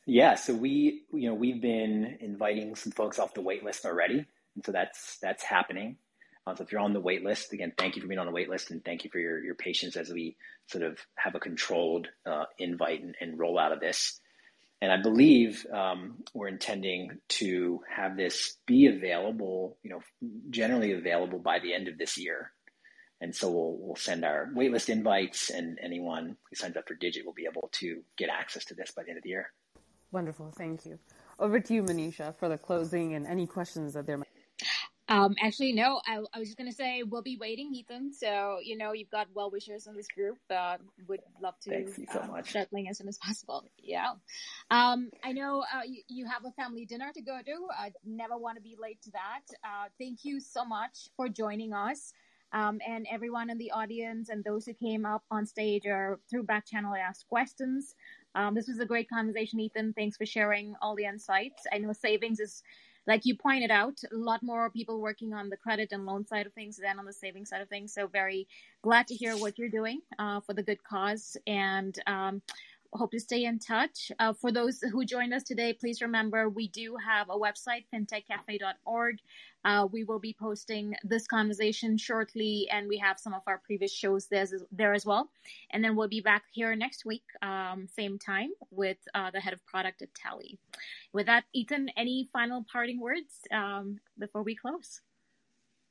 [0.05, 4.27] Yeah, so we you know we've been inviting some folks off the wait list already,
[4.53, 5.97] and so that's that's happening.
[6.45, 8.31] Uh, so if you're on the wait list, again, thank you for being on the
[8.31, 11.39] wait list, and thank you for your your patience as we sort of have a
[11.39, 14.21] controlled uh, invite and, and rollout of this.
[14.81, 20.01] And I believe um, we're intending to have this be available, you know,
[20.51, 22.51] generally available by the end of this year.
[23.19, 27.25] And so we'll, we'll send our waitlist invites, and anyone who signs up for Digit
[27.25, 29.51] will be able to get access to this by the end of the year.
[30.11, 30.53] Wonderful.
[30.55, 30.99] Thank you.
[31.39, 34.27] Over to you, Monisha, for the closing and any questions that there might
[35.09, 38.11] um, actually, no, I, I was just going to say we'll be waiting, Ethan.
[38.13, 40.37] So, you know, you've got well wishers in this group.
[40.49, 40.77] Uh,
[41.07, 42.49] would love to Thanks you so um, much.
[42.49, 43.63] start as soon as possible.
[43.81, 44.11] Yeah.
[44.69, 47.67] Um, I know uh, you, you, have a family dinner to go to.
[47.77, 49.43] I never want to be late to that.
[49.63, 52.13] Uh, thank you so much for joining us.
[52.53, 56.43] Um, and everyone in the audience and those who came up on stage or through
[56.43, 57.95] back channel asked questions.
[58.35, 59.93] Um, this was a great conversation, Ethan.
[59.93, 61.63] Thanks for sharing all the insights.
[61.73, 62.63] I know savings is
[63.07, 66.45] like you pointed out, a lot more people working on the credit and loan side
[66.45, 67.93] of things than on the saving side of things.
[67.93, 68.47] So very
[68.81, 71.37] glad to hear what you're doing uh, for the good cause.
[71.47, 72.41] And um,
[72.93, 74.11] hope to stay in touch.
[74.19, 79.17] Uh, for those who joined us today, please remember we do have a website, fintechcafe.org.
[79.65, 83.91] Uh, we will be posting this conversation shortly, and we have some of our previous
[83.91, 85.29] shows there, there as well.
[85.71, 89.53] And then we'll be back here next week, um, same time, with uh, the head
[89.53, 90.57] of product at Tally.
[91.11, 95.01] With that, Ethan, any final parting words um, before we close?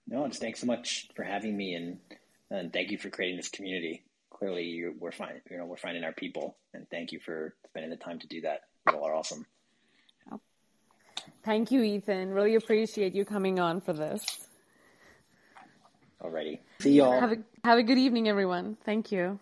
[0.08, 1.98] No, just thanks so much for having me, and,
[2.50, 4.05] and thank you for creating this community
[4.36, 5.40] clearly you, we're fine.
[5.50, 8.42] You know, we're finding our people, and thank you for spending the time to do
[8.42, 8.60] that.
[8.88, 9.46] You all are awesome.
[11.44, 12.30] Thank you, Ethan.
[12.30, 14.24] Really appreciate you coming on for this.
[16.22, 16.58] Alrighty.
[16.80, 17.20] See y'all.
[17.20, 18.76] Have a, have a good evening, everyone.
[18.84, 19.38] Thank you.